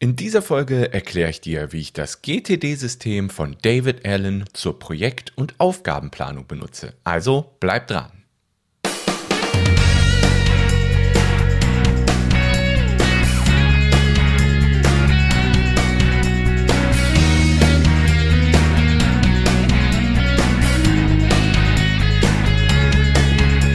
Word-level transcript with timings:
In 0.00 0.14
dieser 0.14 0.42
Folge 0.42 0.92
erkläre 0.92 1.30
ich 1.30 1.40
dir, 1.40 1.72
wie 1.72 1.80
ich 1.80 1.92
das 1.92 2.22
GTD-System 2.22 3.30
von 3.30 3.56
David 3.62 4.06
Allen 4.06 4.44
zur 4.52 4.78
Projekt- 4.78 5.36
und 5.36 5.58
Aufgabenplanung 5.58 6.46
benutze. 6.46 6.94
Also 7.02 7.56
bleib 7.58 7.88
dran. 7.88 8.12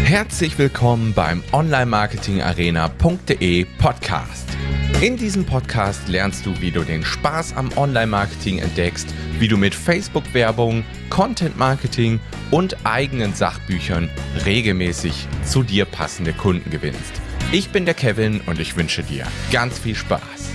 Herzlich 0.05 0.57
willkommen 0.57 1.13
beim 1.13 1.43
Online-Marketing-Arena.de 1.51 3.65
Podcast. 3.77 4.52
In 5.01 5.17
diesem 5.17 5.45
Podcast 5.45 6.07
lernst 6.07 6.45
du, 6.45 6.61
wie 6.61 6.71
du 6.71 6.83
den 6.83 7.03
Spaß 7.03 7.55
am 7.57 7.69
Online-Marketing 7.77 8.59
entdeckst, 8.59 9.13
wie 9.37 9.47
du 9.47 9.57
mit 9.57 9.75
Facebook-Werbung, 9.75 10.85
Content-Marketing 11.09 12.19
und 12.51 12.77
eigenen 12.85 13.33
Sachbüchern 13.33 14.09
regelmäßig 14.45 15.27
zu 15.43 15.63
dir 15.63 15.85
passende 15.85 16.31
Kunden 16.31 16.69
gewinnst. 16.69 17.21
Ich 17.51 17.69
bin 17.69 17.85
der 17.85 17.93
Kevin 17.93 18.41
und 18.45 18.59
ich 18.59 18.77
wünsche 18.77 19.03
dir 19.03 19.27
ganz 19.51 19.77
viel 19.77 19.95
Spaß. 19.95 20.53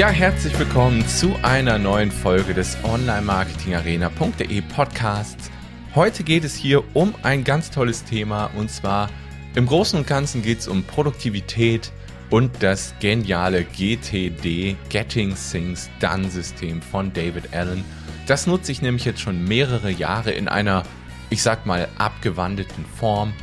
Ja, 0.00 0.08
herzlich 0.08 0.58
willkommen 0.58 1.06
zu 1.06 1.36
einer 1.42 1.78
neuen 1.78 2.10
Folge 2.10 2.54
des 2.54 2.78
Online-Marketing-Arena.de 2.84 4.62
Podcasts. 4.74 5.50
Heute 5.94 6.24
geht 6.24 6.42
es 6.42 6.56
hier 6.56 6.82
um 6.96 7.14
ein 7.22 7.44
ganz 7.44 7.70
tolles 7.70 8.02
Thema 8.04 8.46
und 8.56 8.70
zwar 8.70 9.10
im 9.54 9.66
Großen 9.66 9.98
und 9.98 10.06
Ganzen 10.06 10.40
geht 10.40 10.60
es 10.60 10.68
um 10.68 10.84
Produktivität 10.84 11.92
und 12.30 12.50
das 12.62 12.94
geniale 13.00 13.62
GTD 13.62 14.74
Getting 14.88 15.34
Things 15.34 15.90
Done 16.00 16.30
System 16.30 16.80
von 16.80 17.12
David 17.12 17.52
Allen. 17.52 17.84
Das 18.26 18.46
nutze 18.46 18.72
ich 18.72 18.80
nämlich 18.80 19.04
jetzt 19.04 19.20
schon 19.20 19.44
mehrere 19.44 19.90
Jahre 19.90 20.30
in 20.30 20.48
einer, 20.48 20.84
ich 21.28 21.42
sag 21.42 21.66
mal, 21.66 21.88
abgewandelten 21.98 22.86
Form 22.86 23.34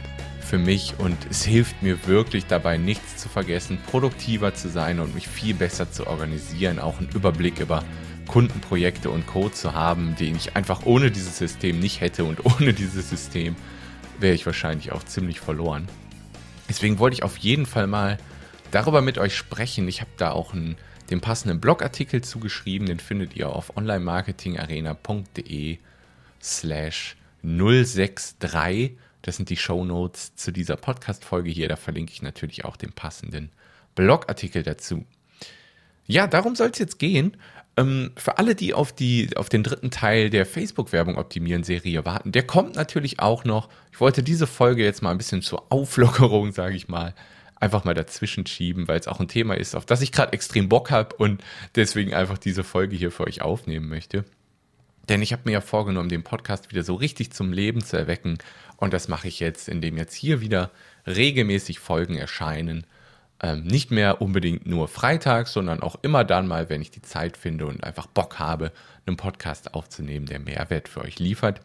für 0.47 0.57
mich 0.57 0.93
und 0.97 1.17
es 1.29 1.43
hilft 1.43 1.83
mir 1.83 2.07
wirklich 2.07 2.45
dabei, 2.45 2.77
nichts 2.77 3.17
zu 3.17 3.27
vergessen, 3.27 3.79
produktiver 3.91 4.53
zu 4.53 4.69
sein 4.69 5.01
und 5.01 5.13
mich 5.13 5.27
viel 5.27 5.53
besser 5.53 5.91
zu 5.91 6.07
organisieren, 6.07 6.79
auch 6.79 6.99
einen 6.99 7.09
Überblick 7.09 7.59
über 7.59 7.83
Kundenprojekte 8.27 9.09
und 9.09 9.27
Code 9.27 9.51
zu 9.51 9.73
haben, 9.73 10.15
den 10.15 10.37
ich 10.37 10.55
einfach 10.55 10.85
ohne 10.85 11.11
dieses 11.11 11.37
System 11.37 11.79
nicht 11.79 11.99
hätte 11.99 12.23
und 12.23 12.45
ohne 12.59 12.73
dieses 12.73 13.09
System 13.09 13.57
wäre 14.19 14.35
ich 14.35 14.45
wahrscheinlich 14.45 14.93
auch 14.93 15.03
ziemlich 15.03 15.41
verloren. 15.41 15.89
Deswegen 16.69 16.97
wollte 16.97 17.15
ich 17.15 17.23
auf 17.23 17.35
jeden 17.37 17.65
Fall 17.65 17.87
mal 17.87 18.17
darüber 18.71 19.01
mit 19.01 19.17
euch 19.17 19.35
sprechen. 19.35 19.85
Ich 19.89 19.99
habe 19.99 20.11
da 20.15 20.31
auch 20.31 20.53
einen, 20.53 20.77
den 21.09 21.19
passenden 21.19 21.59
Blogartikel 21.59 22.21
zugeschrieben, 22.21 22.87
den 22.87 23.01
findet 23.01 23.35
ihr 23.35 23.49
auf 23.49 23.75
onlinemarketingarena.de 23.75 25.79
slash 26.41 27.17
063 27.43 28.97
das 29.27 29.35
sind 29.35 29.49
die 29.49 29.57
Show 29.57 29.83
Notes 29.83 30.35
zu 30.37 30.53
dieser 30.53 30.77
Podcast-Folge 30.77 31.49
hier. 31.49 31.67
Da 31.67 31.75
verlinke 31.75 32.13
ich 32.13 32.21
natürlich 32.21 32.63
auch 32.63 32.77
den 32.77 32.93
passenden 32.93 33.49
Blogartikel 33.93 34.63
dazu. 34.63 35.05
Ja, 36.05 36.27
darum 36.27 36.55
soll 36.55 36.69
es 36.69 36.79
jetzt 36.79 36.97
gehen. 36.97 37.35
Ähm, 37.75 38.13
für 38.15 38.37
alle, 38.37 38.55
die 38.55 38.73
auf, 38.73 38.93
die 38.93 39.35
auf 39.35 39.49
den 39.49 39.63
dritten 39.63 39.91
Teil 39.91 40.29
der 40.29 40.45
Facebook-Werbung 40.45 41.17
optimieren 41.17 41.65
Serie 41.65 42.05
warten, 42.05 42.31
der 42.31 42.43
kommt 42.43 42.75
natürlich 42.77 43.19
auch 43.19 43.43
noch. 43.43 43.67
Ich 43.91 43.99
wollte 43.99 44.23
diese 44.23 44.47
Folge 44.47 44.85
jetzt 44.85 45.01
mal 45.01 45.11
ein 45.11 45.17
bisschen 45.17 45.41
zur 45.41 45.73
Auflockerung, 45.73 46.53
sage 46.53 46.77
ich 46.77 46.87
mal, 46.87 47.13
einfach 47.57 47.83
mal 47.83 47.95
dazwischen 47.95 48.47
schieben, 48.47 48.87
weil 48.87 48.97
es 48.97 49.09
auch 49.09 49.19
ein 49.19 49.27
Thema 49.27 49.57
ist, 49.57 49.75
auf 49.75 49.85
das 49.85 50.01
ich 50.01 50.13
gerade 50.13 50.31
extrem 50.31 50.69
Bock 50.69 50.89
habe 50.89 51.17
und 51.17 51.43
deswegen 51.75 52.13
einfach 52.13 52.37
diese 52.37 52.63
Folge 52.63 52.95
hier 52.95 53.11
für 53.11 53.27
euch 53.27 53.41
aufnehmen 53.41 53.89
möchte. 53.89 54.23
Denn 55.09 55.21
ich 55.21 55.31
habe 55.31 55.43
mir 55.45 55.53
ja 55.53 55.61
vorgenommen, 55.61 56.09
den 56.09 56.23
Podcast 56.23 56.69
wieder 56.71 56.83
so 56.83 56.95
richtig 56.95 57.31
zum 57.31 57.53
Leben 57.53 57.83
zu 57.83 57.97
erwecken 57.97 58.37
und 58.77 58.93
das 58.93 59.07
mache 59.07 59.27
ich 59.27 59.39
jetzt, 59.39 59.67
indem 59.69 59.97
jetzt 59.97 60.13
hier 60.13 60.41
wieder 60.41 60.71
regelmäßig 61.05 61.79
Folgen 61.79 62.15
erscheinen. 62.15 62.85
Ähm, 63.39 63.63
nicht 63.63 63.91
mehr 63.91 64.21
unbedingt 64.21 64.65
nur 64.65 64.87
freitags, 64.87 65.53
sondern 65.53 65.81
auch 65.81 65.97
immer 66.01 66.23
dann 66.23 66.47
mal, 66.47 66.69
wenn 66.69 66.81
ich 66.81 66.91
die 66.91 67.01
Zeit 67.01 67.37
finde 67.37 67.67
und 67.67 67.83
einfach 67.83 68.07
Bock 68.07 68.39
habe, 68.39 68.71
einen 69.05 69.17
Podcast 69.17 69.73
aufzunehmen, 69.73 70.25
der 70.25 70.39
Mehrwert 70.39 70.89
für 70.89 71.01
euch 71.01 71.19
liefert. 71.19 71.61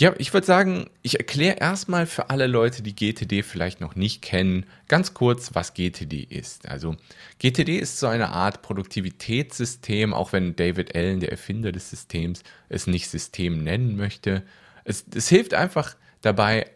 Ja, 0.00 0.14
ich 0.16 0.32
würde 0.32 0.46
sagen, 0.46 0.88
ich 1.02 1.18
erkläre 1.18 1.58
erstmal 1.58 2.06
für 2.06 2.30
alle 2.30 2.46
Leute, 2.46 2.82
die 2.82 2.96
GTD 2.96 3.42
vielleicht 3.42 3.82
noch 3.82 3.96
nicht 3.96 4.22
kennen, 4.22 4.64
ganz 4.88 5.12
kurz, 5.12 5.54
was 5.54 5.74
GTD 5.74 6.22
ist. 6.22 6.66
Also 6.66 6.96
GTD 7.38 7.78
ist 7.78 7.98
so 7.98 8.06
eine 8.06 8.30
Art 8.30 8.62
Produktivitätssystem, 8.62 10.14
auch 10.14 10.32
wenn 10.32 10.56
David 10.56 10.96
Allen, 10.96 11.20
der 11.20 11.30
Erfinder 11.30 11.70
des 11.70 11.90
Systems, 11.90 12.44
es 12.70 12.86
nicht 12.86 13.10
System 13.10 13.62
nennen 13.62 13.94
möchte. 13.94 14.42
Es, 14.84 15.04
es 15.14 15.28
hilft 15.28 15.52
einfach 15.52 15.94
dabei, 16.22 16.70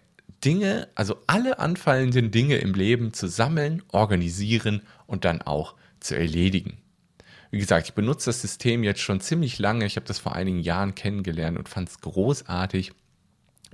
Dinge, 0.45 0.89
also 0.95 1.17
alle 1.27 1.59
anfallenden 1.59 2.31
Dinge 2.31 2.57
im 2.57 2.75
Leben 2.75 3.15
zu 3.15 3.27
sammeln, 3.27 3.83
organisieren 3.91 4.83
und 5.07 5.25
dann 5.25 5.41
auch 5.41 5.77
zu 5.99 6.15
erledigen. 6.15 6.77
Wie 7.51 7.59
gesagt, 7.59 7.89
ich 7.89 7.95
benutze 7.95 8.27
das 8.27 8.43
System 8.43 8.85
jetzt 8.85 9.01
schon 9.01 9.23
ziemlich 9.23 9.59
lange. 9.59 9.87
Ich 9.87 9.97
habe 9.97 10.05
das 10.05 10.19
vor 10.19 10.35
einigen 10.35 10.59
Jahren 10.59 10.95
kennengelernt 10.95 11.57
und 11.57 11.71
fand 11.71 11.89
es 11.89 12.03
großartig. 12.03 12.93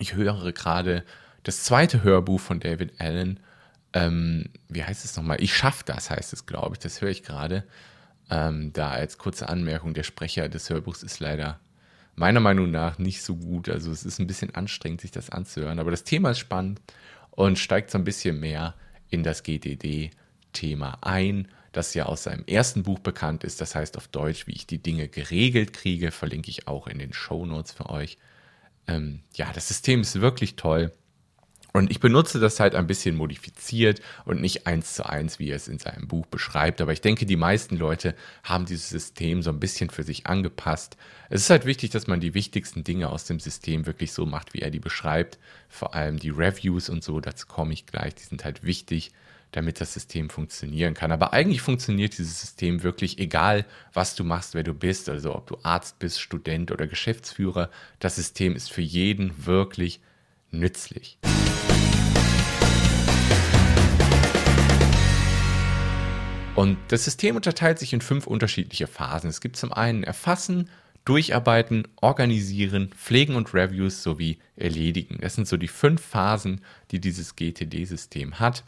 Ich 0.00 0.14
höre 0.14 0.50
gerade 0.52 1.04
das 1.42 1.62
zweite 1.62 2.02
Hörbuch 2.02 2.40
von 2.40 2.58
David 2.58 2.98
Allen. 2.98 3.38
Ähm, 3.92 4.48
wie 4.70 4.82
heißt 4.82 5.04
es 5.04 5.14
nochmal? 5.14 5.42
Ich 5.42 5.54
schaffe 5.54 5.84
das, 5.84 6.08
heißt 6.08 6.32
es, 6.32 6.46
glaube 6.46 6.76
ich. 6.76 6.78
Das 6.78 7.02
höre 7.02 7.10
ich 7.10 7.22
gerade. 7.22 7.64
Ähm, 8.30 8.72
da 8.72 8.90
als 8.90 9.18
kurze 9.18 9.50
Anmerkung, 9.50 9.92
der 9.92 10.04
Sprecher 10.04 10.48
des 10.48 10.70
Hörbuchs 10.70 11.02
ist 11.02 11.20
leider 11.20 11.60
meiner 12.16 12.40
Meinung 12.40 12.70
nach 12.70 12.98
nicht 12.98 13.22
so 13.22 13.36
gut. 13.36 13.68
Also 13.68 13.92
es 13.92 14.06
ist 14.06 14.18
ein 14.18 14.26
bisschen 14.26 14.54
anstrengend, 14.54 15.02
sich 15.02 15.10
das 15.10 15.28
anzuhören. 15.28 15.78
Aber 15.78 15.90
das 15.90 16.04
Thema 16.04 16.30
ist 16.30 16.38
spannend 16.38 16.80
und 17.30 17.58
steigt 17.58 17.90
so 17.90 17.98
ein 17.98 18.04
bisschen 18.04 18.40
mehr 18.40 18.74
in 19.10 19.22
das 19.22 19.42
GTD-Thema 19.42 20.96
ein, 21.02 21.46
das 21.72 21.92
ja 21.92 22.06
aus 22.06 22.22
seinem 22.22 22.44
ersten 22.46 22.84
Buch 22.84 23.00
bekannt 23.00 23.44
ist. 23.44 23.60
Das 23.60 23.74
heißt 23.74 23.98
auf 23.98 24.08
Deutsch, 24.08 24.46
wie 24.46 24.52
ich 24.52 24.66
die 24.66 24.82
Dinge 24.82 25.08
geregelt 25.08 25.74
kriege, 25.74 26.10
verlinke 26.10 26.48
ich 26.48 26.68
auch 26.68 26.86
in 26.86 26.98
den 26.98 27.12
Show 27.12 27.44
Notes 27.44 27.72
für 27.72 27.90
euch. 27.90 28.16
Ähm, 28.90 29.20
ja, 29.34 29.52
das 29.52 29.68
System 29.68 30.00
ist 30.00 30.20
wirklich 30.20 30.56
toll. 30.56 30.92
Und 31.72 31.92
ich 31.92 32.00
benutze 32.00 32.40
das 32.40 32.58
halt 32.58 32.74
ein 32.74 32.88
bisschen 32.88 33.14
modifiziert 33.14 34.00
und 34.24 34.40
nicht 34.40 34.66
eins 34.66 34.94
zu 34.94 35.06
eins, 35.08 35.38
wie 35.38 35.50
er 35.50 35.56
es 35.56 35.68
in 35.68 35.78
seinem 35.78 36.08
Buch 36.08 36.26
beschreibt. 36.26 36.80
Aber 36.80 36.92
ich 36.92 37.00
denke, 37.00 37.26
die 37.26 37.36
meisten 37.36 37.76
Leute 37.76 38.16
haben 38.42 38.66
dieses 38.66 38.88
System 38.88 39.40
so 39.42 39.50
ein 39.50 39.60
bisschen 39.60 39.88
für 39.88 40.02
sich 40.02 40.26
angepasst. 40.26 40.96
Es 41.28 41.42
ist 41.42 41.50
halt 41.50 41.66
wichtig, 41.66 41.90
dass 41.90 42.08
man 42.08 42.18
die 42.18 42.34
wichtigsten 42.34 42.82
Dinge 42.82 43.08
aus 43.08 43.24
dem 43.24 43.38
System 43.38 43.86
wirklich 43.86 44.12
so 44.12 44.26
macht, 44.26 44.52
wie 44.52 44.62
er 44.62 44.72
die 44.72 44.80
beschreibt. 44.80 45.38
Vor 45.68 45.94
allem 45.94 46.18
die 46.18 46.30
Reviews 46.30 46.88
und 46.88 47.04
so, 47.04 47.20
dazu 47.20 47.46
komme 47.46 47.72
ich 47.72 47.86
gleich, 47.86 48.16
die 48.16 48.24
sind 48.24 48.44
halt 48.44 48.64
wichtig, 48.64 49.12
damit 49.52 49.80
das 49.80 49.94
System 49.94 50.30
funktionieren 50.30 50.94
kann. 50.94 51.12
Aber 51.12 51.32
eigentlich 51.32 51.60
funktioniert 51.60 52.16
dieses 52.18 52.40
System 52.40 52.82
wirklich, 52.82 53.18
egal 53.18 53.66
was 53.92 54.14
du 54.14 54.24
machst, 54.24 54.54
wer 54.54 54.62
du 54.62 54.74
bist, 54.74 55.08
also 55.08 55.34
ob 55.34 55.46
du 55.46 55.58
Arzt 55.62 55.98
bist, 55.98 56.20
Student 56.20 56.70
oder 56.70 56.86
Geschäftsführer. 56.86 57.70
Das 57.98 58.16
System 58.16 58.54
ist 58.54 58.70
für 58.70 58.82
jeden 58.82 59.46
wirklich 59.46 60.00
nützlich. 60.50 61.18
Und 66.54 66.76
das 66.88 67.04
System 67.04 67.36
unterteilt 67.36 67.78
sich 67.78 67.92
in 67.92 68.00
fünf 68.00 68.26
unterschiedliche 68.26 68.86
Phasen. 68.86 69.30
Es 69.30 69.40
gibt 69.40 69.56
zum 69.56 69.72
einen 69.72 70.02
Erfassen, 70.02 70.68
Durcharbeiten, 71.06 71.88
Organisieren, 72.02 72.90
Pflegen 72.90 73.34
und 73.34 73.54
Reviews 73.54 74.02
sowie 74.02 74.38
Erledigen. 74.56 75.18
Das 75.22 75.34
sind 75.34 75.48
so 75.48 75.56
die 75.56 75.68
fünf 75.68 76.02
Phasen, 76.02 76.60
die 76.90 77.00
dieses 77.00 77.36
GTD-System 77.36 78.38
hat. 78.38 78.64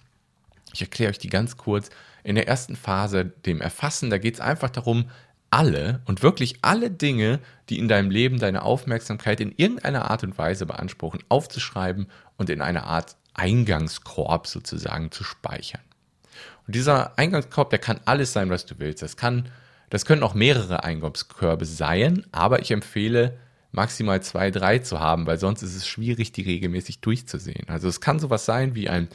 Ich 0.73 0.81
erkläre 0.81 1.11
euch 1.11 1.19
die 1.19 1.29
ganz 1.29 1.57
kurz. 1.57 1.91
In 2.25 2.35
der 2.35 2.49
ersten 2.49 2.77
Phase, 2.77 3.25
dem 3.25 3.61
Erfassen, 3.61 4.11
da 4.11 4.19
geht 4.19 4.35
es 4.35 4.41
einfach 4.41 4.71
darum, 4.71 5.11
alle 5.51 6.01
und 6.07 6.23
wirklich 6.23 6.57
alle 6.63 6.91
Dinge, 6.91 7.39
die 7.69 7.79
in 7.79 7.89
deinem 7.89 8.11
Leben 8.11 8.39
deine 8.39 8.63
Aufmerksamkeit 8.63 9.41
in 9.41 9.53
irgendeiner 9.57 10.11
Art 10.11 10.25
und 10.25 10.39
Weise 10.39 10.67
beanspruchen, 10.67 11.23
aufzuschreiben 11.29 12.07
und 12.39 12.49
in 12.49 12.63
eine 12.63 12.85
Art 12.85 13.17
Eingangskorb 13.35 14.47
sozusagen 14.47 15.11
zu 15.11 15.25
speichern. 15.25 15.83
Und 16.67 16.75
dieser 16.75 17.19
Eingangskorb, 17.19 17.71
der 17.71 17.79
kann 17.79 18.01
alles 18.05 18.33
sein, 18.33 18.51
was 18.51 18.67
du 18.67 18.79
willst. 18.79 19.03
Das 19.03 19.17
kann, 19.17 19.51
das 19.91 20.07
können 20.07 20.23
auch 20.23 20.35
mehrere 20.35 20.85
Eingangskörbe 20.85 21.67
sein, 21.67 22.25
aber 22.33 22.61
ich 22.61 22.71
empfehle 22.71 23.39
maximal 23.73 24.23
zwei, 24.23 24.51
drei 24.51 24.79
zu 24.79 25.01
haben, 25.01 25.27
weil 25.27 25.39
sonst 25.39 25.63
ist 25.63 25.75
es 25.75 25.87
schwierig, 25.87 26.33
die 26.33 26.43
regelmäßig 26.43 27.01
durchzusehen. 27.01 27.69
Also 27.69 27.89
es 27.89 28.01
kann 28.01 28.21
sowas 28.21 28.45
sein 28.45 28.75
wie 28.75 28.89
ein, 28.89 29.09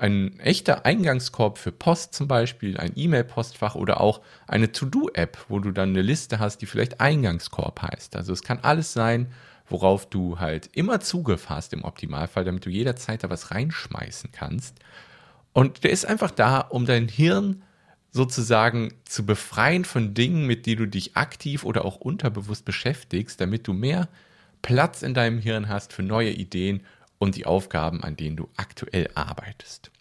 ein 0.00 0.40
echter 0.40 0.86
Eingangskorb 0.86 1.58
für 1.58 1.72
Post 1.72 2.14
zum 2.14 2.26
Beispiel, 2.26 2.78
ein 2.78 2.92
E-Mail-Postfach 2.96 3.74
oder 3.74 4.00
auch 4.00 4.22
eine 4.46 4.72
To-Do-App, 4.72 5.46
wo 5.48 5.58
du 5.58 5.72
dann 5.72 5.90
eine 5.90 6.00
Liste 6.00 6.38
hast, 6.38 6.62
die 6.62 6.66
vielleicht 6.66 7.00
Eingangskorb 7.00 7.82
heißt. 7.82 8.16
Also 8.16 8.32
es 8.32 8.42
kann 8.42 8.60
alles 8.62 8.94
sein, 8.94 9.30
worauf 9.68 10.08
du 10.08 10.38
halt 10.40 10.70
immer 10.72 11.00
Zugriff 11.00 11.50
hast 11.50 11.74
im 11.74 11.84
Optimalfall, 11.84 12.44
damit 12.44 12.64
du 12.64 12.70
jederzeit 12.70 13.22
da 13.22 13.30
was 13.30 13.50
reinschmeißen 13.50 14.32
kannst. 14.32 14.78
Und 15.52 15.84
der 15.84 15.90
ist 15.90 16.06
einfach 16.06 16.30
da, 16.30 16.60
um 16.60 16.86
dein 16.86 17.06
Hirn 17.06 17.62
sozusagen 18.10 18.94
zu 19.04 19.26
befreien 19.26 19.84
von 19.84 20.14
Dingen, 20.14 20.46
mit 20.46 20.64
denen 20.64 20.78
du 20.78 20.86
dich 20.86 21.16
aktiv 21.16 21.62
oder 21.62 21.84
auch 21.84 21.96
unterbewusst 21.96 22.64
beschäftigst, 22.64 23.40
damit 23.40 23.68
du 23.68 23.74
mehr 23.74 24.08
Platz 24.62 25.02
in 25.02 25.12
deinem 25.12 25.38
Hirn 25.38 25.68
hast 25.68 25.92
für 25.92 26.02
neue 26.02 26.30
Ideen 26.30 26.80
und 27.20 27.36
die 27.36 27.46
Aufgaben, 27.46 28.02
an 28.02 28.16
denen 28.16 28.36
du 28.36 28.48
aktuell 28.56 29.08
arbeitest. 29.14 29.92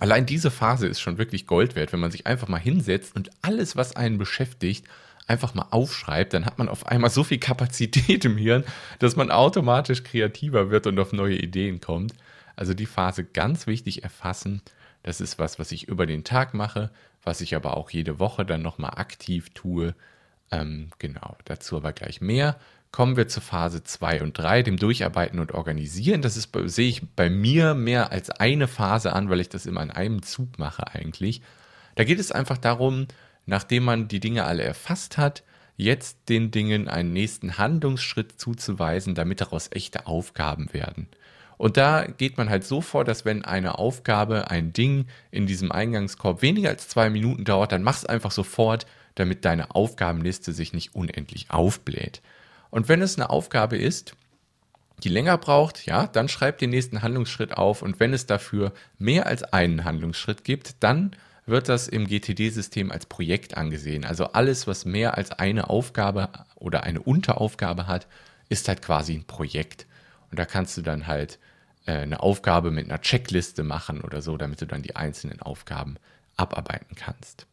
Allein 0.00 0.26
diese 0.26 0.50
Phase 0.50 0.86
ist 0.86 1.00
schon 1.00 1.18
wirklich 1.18 1.46
Gold 1.46 1.76
wert, 1.76 1.92
wenn 1.92 2.00
man 2.00 2.10
sich 2.10 2.26
einfach 2.26 2.48
mal 2.48 2.58
hinsetzt 2.58 3.16
und 3.16 3.30
alles, 3.42 3.76
was 3.76 3.96
einen 3.96 4.18
beschäftigt, 4.18 4.86
einfach 5.26 5.54
mal 5.54 5.66
aufschreibt, 5.70 6.34
dann 6.34 6.44
hat 6.44 6.58
man 6.58 6.68
auf 6.68 6.86
einmal 6.86 7.10
so 7.10 7.24
viel 7.24 7.38
Kapazität 7.38 8.24
im 8.24 8.36
Hirn, 8.36 8.64
dass 8.98 9.16
man 9.16 9.30
automatisch 9.30 10.02
kreativer 10.02 10.70
wird 10.70 10.86
und 10.86 10.98
auf 10.98 11.12
neue 11.12 11.38
Ideen 11.38 11.80
kommt. 11.80 12.12
Also 12.56 12.74
die 12.74 12.86
Phase 12.86 13.24
ganz 13.24 13.66
wichtig 13.66 14.02
erfassen. 14.02 14.62
Das 15.02 15.20
ist 15.20 15.38
was, 15.38 15.58
was 15.58 15.72
ich 15.72 15.88
über 15.88 16.06
den 16.06 16.24
Tag 16.24 16.54
mache, 16.54 16.90
was 17.22 17.40
ich 17.40 17.54
aber 17.54 17.76
auch 17.76 17.90
jede 17.90 18.18
Woche 18.18 18.44
dann 18.44 18.62
nochmal 18.62 18.92
aktiv 18.96 19.50
tue. 19.54 19.94
Ähm, 20.50 20.90
genau, 20.98 21.36
dazu 21.44 21.76
aber 21.76 21.92
gleich 21.92 22.20
mehr. 22.20 22.58
Kommen 22.92 23.16
wir 23.16 23.28
zur 23.28 23.42
Phase 23.42 23.84
2 23.84 24.22
und 24.22 24.36
3, 24.36 24.62
dem 24.62 24.76
Durcharbeiten 24.76 25.38
und 25.38 25.52
Organisieren. 25.52 26.22
Das 26.22 26.36
ist, 26.36 26.50
sehe 26.66 26.88
ich 26.88 27.14
bei 27.14 27.30
mir 27.30 27.74
mehr 27.74 28.10
als 28.10 28.30
eine 28.30 28.66
Phase 28.66 29.12
an, 29.12 29.30
weil 29.30 29.40
ich 29.40 29.48
das 29.48 29.66
immer 29.66 29.82
in 29.82 29.92
einem 29.92 30.22
Zug 30.22 30.58
mache 30.58 30.88
eigentlich. 30.88 31.40
Da 31.94 32.04
geht 32.04 32.18
es 32.18 32.32
einfach 32.32 32.58
darum, 32.58 33.06
nachdem 33.46 33.84
man 33.84 34.08
die 34.08 34.20
Dinge 34.20 34.44
alle 34.44 34.64
erfasst 34.64 35.18
hat, 35.18 35.44
jetzt 35.76 36.28
den 36.28 36.50
Dingen 36.50 36.88
einen 36.88 37.12
nächsten 37.12 37.58
Handlungsschritt 37.58 38.40
zuzuweisen, 38.40 39.14
damit 39.14 39.40
daraus 39.40 39.68
echte 39.70 40.06
Aufgaben 40.06 40.72
werden. 40.72 41.08
Und 41.56 41.76
da 41.76 42.06
geht 42.06 42.38
man 42.38 42.48
halt 42.48 42.64
so 42.64 42.80
vor, 42.80 43.04
dass 43.04 43.24
wenn 43.24 43.44
eine 43.44 43.78
Aufgabe, 43.78 44.50
ein 44.50 44.72
Ding 44.72 45.06
in 45.30 45.46
diesem 45.46 45.70
Eingangskorb 45.70 46.42
weniger 46.42 46.70
als 46.70 46.88
zwei 46.88 47.10
Minuten 47.10 47.44
dauert, 47.44 47.72
dann 47.72 47.82
mach 47.82 47.96
es 47.96 48.06
einfach 48.06 48.30
sofort, 48.30 48.86
damit 49.14 49.44
deine 49.44 49.74
Aufgabenliste 49.74 50.52
sich 50.52 50.72
nicht 50.72 50.94
unendlich 50.94 51.50
aufbläht. 51.50 52.22
Und 52.70 52.88
wenn 52.88 53.02
es 53.02 53.16
eine 53.16 53.30
Aufgabe 53.30 53.76
ist, 53.76 54.14
die 55.02 55.08
länger 55.08 55.38
braucht, 55.38 55.86
ja, 55.86 56.06
dann 56.06 56.28
schreib 56.28 56.58
den 56.58 56.70
nächsten 56.70 57.02
Handlungsschritt 57.02 57.56
auf. 57.56 57.82
Und 57.82 58.00
wenn 58.00 58.12
es 58.12 58.26
dafür 58.26 58.72
mehr 58.98 59.26
als 59.26 59.42
einen 59.42 59.84
Handlungsschritt 59.84 60.44
gibt, 60.44 60.82
dann 60.82 61.16
wird 61.46 61.68
das 61.68 61.88
im 61.88 62.06
GTD-System 62.06 62.90
als 62.90 63.06
Projekt 63.06 63.56
angesehen. 63.56 64.04
Also 64.04 64.26
alles, 64.26 64.66
was 64.66 64.84
mehr 64.84 65.16
als 65.16 65.32
eine 65.32 65.70
Aufgabe 65.70 66.28
oder 66.54 66.84
eine 66.84 67.00
Unteraufgabe 67.00 67.86
hat, 67.86 68.06
ist 68.48 68.68
halt 68.68 68.82
quasi 68.82 69.14
ein 69.14 69.24
Projekt. 69.24 69.86
Und 70.30 70.38
da 70.38 70.44
kannst 70.44 70.76
du 70.76 70.82
dann 70.82 71.06
halt 71.06 71.38
äh, 71.86 71.92
eine 71.92 72.20
Aufgabe 72.20 72.70
mit 72.70 72.86
einer 72.86 73.00
Checkliste 73.00 73.62
machen 73.64 74.02
oder 74.02 74.22
so, 74.22 74.36
damit 74.36 74.60
du 74.60 74.66
dann 74.66 74.82
die 74.82 74.96
einzelnen 74.96 75.40
Aufgaben 75.40 75.96
abarbeiten 76.36 76.94
kannst. 76.94 77.46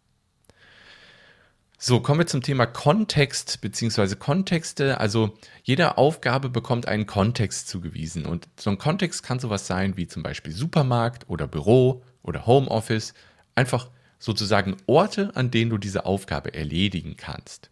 So, 1.79 1.99
kommen 1.99 2.21
wir 2.21 2.25
zum 2.27 2.41
Thema 2.41 2.65
Kontext 2.65 3.61
bzw. 3.61 4.15
Kontexte. 4.15 4.99
Also 4.99 5.37
jede 5.61 5.99
Aufgabe 5.99 6.49
bekommt 6.49 6.87
einen 6.87 7.05
Kontext 7.05 7.67
zugewiesen. 7.67 8.25
Und 8.25 8.47
so 8.59 8.71
ein 8.71 8.79
Kontext 8.79 9.21
kann 9.21 9.37
sowas 9.37 9.67
sein 9.67 9.95
wie 9.95 10.07
zum 10.07 10.23
Beispiel 10.23 10.53
Supermarkt 10.53 11.29
oder 11.29 11.47
Büro 11.47 12.01
oder 12.23 12.47
Homeoffice. 12.47 13.13
Einfach 13.53 13.91
sozusagen 14.17 14.77
Orte, 14.87 15.35
an 15.35 15.51
denen 15.51 15.69
du 15.69 15.77
diese 15.77 16.07
Aufgabe 16.07 16.51
erledigen 16.55 17.15
kannst. 17.15 17.69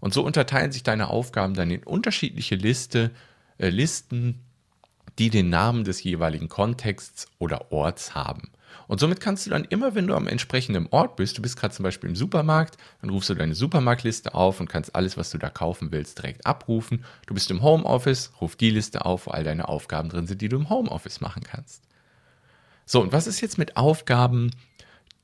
Und 0.00 0.14
so 0.14 0.24
unterteilen 0.24 0.72
sich 0.72 0.82
deine 0.82 1.10
Aufgaben 1.10 1.52
dann 1.52 1.70
in 1.70 1.84
unterschiedliche 1.84 2.54
Liste, 2.54 3.10
äh, 3.58 3.68
Listen, 3.68 4.40
die 5.18 5.28
den 5.28 5.50
Namen 5.50 5.84
des 5.84 6.02
jeweiligen 6.02 6.48
Kontexts 6.48 7.26
oder 7.38 7.70
Orts 7.72 8.14
haben. 8.14 8.52
Und 8.86 9.00
somit 9.00 9.20
kannst 9.20 9.46
du 9.46 9.50
dann 9.50 9.64
immer, 9.64 9.94
wenn 9.94 10.06
du 10.06 10.14
am 10.14 10.26
entsprechenden 10.26 10.86
Ort 10.90 11.16
bist, 11.16 11.38
du 11.38 11.42
bist 11.42 11.58
gerade 11.58 11.74
zum 11.74 11.82
Beispiel 11.82 12.10
im 12.10 12.16
Supermarkt, 12.16 12.76
dann 13.00 13.10
rufst 13.10 13.30
du 13.30 13.34
deine 13.34 13.54
Supermarktliste 13.54 14.34
auf 14.34 14.60
und 14.60 14.68
kannst 14.68 14.94
alles, 14.94 15.16
was 15.16 15.30
du 15.30 15.38
da 15.38 15.50
kaufen 15.50 15.92
willst, 15.92 16.18
direkt 16.18 16.46
abrufen. 16.46 17.04
Du 17.26 17.34
bist 17.34 17.50
im 17.50 17.62
Homeoffice, 17.62 18.32
ruf 18.40 18.56
die 18.56 18.70
Liste 18.70 19.04
auf, 19.04 19.26
wo 19.26 19.30
all 19.30 19.44
deine 19.44 19.68
Aufgaben 19.68 20.08
drin 20.08 20.26
sind, 20.26 20.40
die 20.40 20.48
du 20.48 20.56
im 20.56 20.70
Homeoffice 20.70 21.20
machen 21.20 21.42
kannst. 21.42 21.82
So, 22.86 23.00
und 23.00 23.12
was 23.12 23.26
ist 23.26 23.40
jetzt 23.40 23.58
mit 23.58 23.76
Aufgaben, 23.76 24.50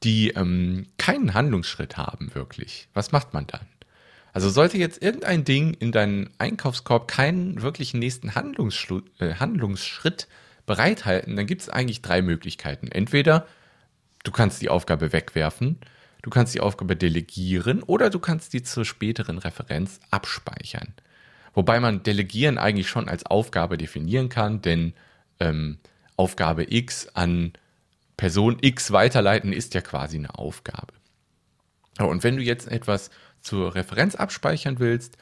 die 0.03 0.31
ähm, 0.31 0.87
keinen 0.97 1.35
Handlungsschritt 1.35 1.97
haben, 1.97 2.35
wirklich? 2.35 2.89
Was 2.95 3.13
macht 3.13 3.35
man 3.35 3.47
dann? 3.47 3.67
Also 4.33 4.49
sollte 4.49 4.79
jetzt 4.79 5.03
irgendein 5.03 5.45
Ding 5.45 5.75
in 5.75 5.93
deinen 5.93 6.31
Einkaufskorb 6.39 7.09
keinen 7.09 7.63
wirklichen 7.63 7.99
nächsten 7.99 8.29
äh, 8.29 9.35
Handlungsschritt 9.35 10.29
bereithalten, 10.71 11.35
dann 11.35 11.47
gibt 11.47 11.63
es 11.63 11.69
eigentlich 11.69 12.01
drei 12.01 12.23
Möglichkeiten. 12.23 12.87
Entweder 12.93 13.49
du 14.23 14.31
kannst 14.31 14.63
die 14.63 14.69
Aufgabe 14.69 15.13
wegwerfen, 15.13 15.81
du 16.23 16.31
kannst 16.31 16.55
die 16.55 16.61
Aufgabe 16.61 16.95
delegieren 16.95 17.83
oder 17.83 18.09
du 18.09 18.21
kannst 18.21 18.53
die 18.53 18.63
zur 18.63 18.85
späteren 18.85 19.39
Referenz 19.39 19.99
abspeichern. 20.13 20.95
Wobei 21.55 21.81
man 21.81 22.05
Delegieren 22.05 22.57
eigentlich 22.57 22.89
schon 22.89 23.09
als 23.09 23.27
Aufgabe 23.27 23.79
definieren 23.79 24.29
kann, 24.29 24.63
denn 24.63 24.93
ähm, 25.41 25.79
Aufgabe 26.17 26.73
X 26.73 27.09
an 27.15 27.53
Person 28.17 28.59
X 28.61 28.93
weiterleiten 28.93 29.53
ist 29.53 29.75
ja 29.75 29.81
quasi 29.81 30.19
eine 30.19 30.39
Aufgabe. 30.39 30.95
Und 31.99 32.23
wenn 32.23 32.37
du 32.37 32.45
jetzt 32.45 32.69
etwas 32.69 33.11
zur 33.41 33.75
Referenz 33.75 34.15
abspeichern 34.15 34.79
willst, 34.79 35.17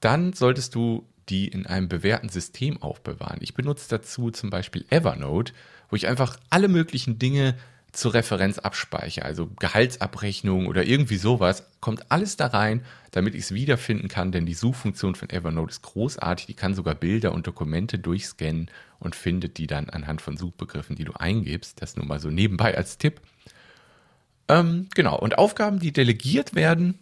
dann 0.00 0.32
solltest 0.32 0.74
du 0.74 1.06
die 1.28 1.48
in 1.48 1.66
einem 1.66 1.88
bewährten 1.88 2.28
System 2.28 2.82
aufbewahren. 2.82 3.38
Ich 3.40 3.54
benutze 3.54 3.88
dazu 3.88 4.30
zum 4.30 4.50
Beispiel 4.50 4.84
Evernote, 4.90 5.52
wo 5.88 5.96
ich 5.96 6.06
einfach 6.06 6.38
alle 6.50 6.68
möglichen 6.68 7.18
Dinge 7.18 7.54
zur 7.94 8.14
Referenz 8.14 8.58
abspeichere, 8.58 9.24
also 9.24 9.46
Gehaltsabrechnung 9.58 10.66
oder 10.66 10.84
irgendwie 10.84 11.16
sowas, 11.16 11.64
kommt 11.80 12.10
alles 12.10 12.36
da 12.36 12.48
rein, 12.48 12.82
damit 13.12 13.34
ich 13.34 13.44
es 13.44 13.54
wiederfinden 13.54 14.08
kann, 14.08 14.32
denn 14.32 14.46
die 14.46 14.54
Suchfunktion 14.54 15.14
von 15.14 15.30
Evernote 15.30 15.70
ist 15.70 15.82
großartig, 15.82 16.46
die 16.46 16.54
kann 16.54 16.74
sogar 16.74 16.96
Bilder 16.96 17.32
und 17.32 17.46
Dokumente 17.46 17.98
durchscannen 17.98 18.68
und 18.98 19.14
findet 19.14 19.58
die 19.58 19.66
dann 19.66 19.88
anhand 19.90 20.22
von 20.22 20.36
Suchbegriffen, 20.36 20.96
die 20.96 21.04
du 21.04 21.12
eingibst. 21.12 21.80
Das 21.80 21.96
nur 21.96 22.06
mal 22.06 22.18
so 22.18 22.30
nebenbei 22.30 22.76
als 22.76 22.98
Tipp. 22.98 23.20
Ähm, 24.48 24.88
genau, 24.94 25.18
und 25.18 25.38
Aufgaben, 25.38 25.78
die 25.78 25.92
delegiert 25.92 26.54
werden, 26.54 26.98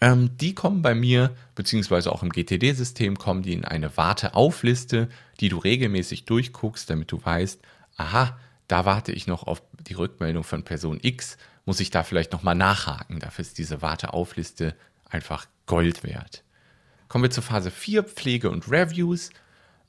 ähm, 0.00 0.36
die 0.36 0.54
kommen 0.54 0.82
bei 0.82 0.94
mir, 0.94 1.34
beziehungsweise 1.54 2.12
auch 2.12 2.22
im 2.22 2.30
GTD-System, 2.30 3.18
kommen 3.18 3.42
die 3.42 3.52
in 3.52 3.64
eine 3.64 3.96
Warteaufliste, 3.96 5.08
die 5.40 5.48
du 5.48 5.58
regelmäßig 5.58 6.24
durchguckst, 6.24 6.88
damit 6.88 7.10
du 7.10 7.24
weißt, 7.24 7.60
aha, 7.96 8.38
da 8.68 8.84
warte 8.84 9.12
ich 9.12 9.26
noch 9.26 9.44
auf 9.44 9.62
die 9.88 9.94
Rückmeldung 9.94 10.44
von 10.44 10.62
Person 10.62 10.98
X, 11.02 11.36
muss 11.64 11.80
ich 11.80 11.90
da 11.90 12.04
vielleicht 12.04 12.32
nochmal 12.32 12.54
nachhaken. 12.54 13.18
Dafür 13.18 13.42
ist 13.42 13.58
diese 13.58 13.82
Warteaufliste 13.82 14.74
einfach 15.08 15.46
Gold 15.66 16.04
wert. 16.04 16.44
Kommen 17.08 17.24
wir 17.24 17.30
zur 17.30 17.42
Phase 17.42 17.70
4, 17.70 18.04
Pflege 18.04 18.50
und 18.50 18.70
Reviews. 18.70 19.30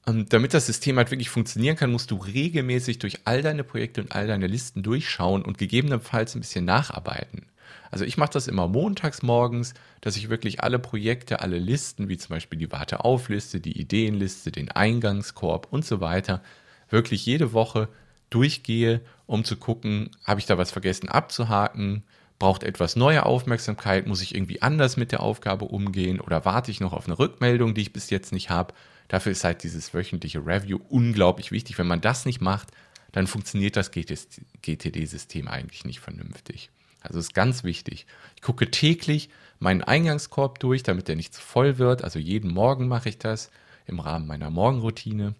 Und 0.06 0.16
ähm, 0.16 0.26
damit 0.30 0.54
das 0.54 0.66
System 0.66 0.98
halt 0.98 1.12
wirklich 1.12 1.30
funktionieren 1.30 1.76
kann, 1.76 1.92
musst 1.92 2.10
du 2.12 2.16
regelmäßig 2.16 3.00
durch 3.00 3.20
all 3.26 3.42
deine 3.42 3.64
Projekte 3.64 4.02
und 4.02 4.14
all 4.14 4.28
deine 4.28 4.48
Listen 4.48 4.82
durchschauen 4.82 5.44
und 5.44 5.58
gegebenenfalls 5.58 6.36
ein 6.36 6.40
bisschen 6.40 6.66
nacharbeiten. 6.66 7.49
Also 7.92 8.06
ich 8.06 8.18
mache 8.18 8.32
das 8.34 8.48
immer 8.48 8.68
montags 8.68 9.22
morgens, 9.22 9.74
dass 10.02 10.16
ich 10.16 10.30
wirklich 10.30 10.62
alle 10.62 10.80
Projekte, 10.80 11.42
alle 11.42 11.58
Listen, 11.58 12.10
wie 12.10 12.18
zum 12.18 12.36
Beispiel 12.36 12.60
die 12.60 12.72
Warteaufliste, 12.72 13.60
die 13.60 13.80
Ideenliste, 13.80 14.52
den 14.52 14.72
Eingangskorb 14.72 15.68
und 15.72 15.86
so 15.86 16.02
weiter, 16.02 16.42
wirklich 16.90 17.26
jede 17.26 17.54
Woche 17.54 17.90
durchgehe, 18.30 19.02
um 19.26 19.44
zu 19.44 19.58
gucken, 19.58 20.12
habe 20.24 20.40
ich 20.40 20.46
da 20.46 20.58
was 20.58 20.72
vergessen 20.72 21.10
abzuhaken, 21.10 22.04
braucht 22.38 22.64
etwas 22.64 22.96
neue 22.96 23.26
Aufmerksamkeit, 23.26 24.08
muss 24.08 24.22
ich 24.22 24.34
irgendwie 24.34 24.62
anders 24.62 24.98
mit 24.98 25.12
der 25.12 25.22
Aufgabe 25.22 25.66
umgehen 25.66 26.20
oder 26.22 26.46
warte 26.46 26.72
ich 26.72 26.80
noch 26.80 26.94
auf 26.94 27.06
eine 27.06 27.20
Rückmeldung, 27.20 27.74
die 27.74 27.82
ich 27.82 27.94
bis 27.94 28.10
jetzt 28.10 28.32
nicht 28.32 28.50
habe. 28.50 28.74
Dafür 29.10 29.32
ist 29.32 29.44
halt 29.44 29.64
dieses 29.64 29.94
wöchentliche 29.94 30.46
Review 30.46 30.80
unglaublich 30.90 31.52
wichtig. 31.52 31.78
Wenn 31.78 31.88
man 31.88 32.02
das 32.02 32.26
nicht 32.26 32.42
macht, 32.42 32.70
dann 33.12 33.28
funktioniert 33.28 33.76
das 33.76 33.92
GTD-System 33.92 35.48
eigentlich 35.48 35.84
nicht 35.84 36.00
vernünftig. 36.00 36.70
Also 37.02 37.20
ist 37.20 37.34
ganz 37.34 37.64
wichtig. 37.64 38.06
Ich 38.36 38.42
gucke 38.42 38.70
täglich 38.72 39.30
meinen 39.60 39.84
Eingangskorb 39.84 40.60
durch, 40.60 40.84
damit 40.84 41.08
der 41.08 41.16
nicht 41.16 41.34
zu 41.34 41.42
voll 41.42 41.78
wird. 41.78 42.04
Also 42.04 42.20
jeden 42.20 42.52
Morgen 42.52 42.88
mache 42.88 43.10
ich 43.10 43.18
das 43.18 43.52
im 43.86 44.00
Rahmen 44.00 44.28
meiner 44.28 44.50
Morgenroutine. 44.50 45.36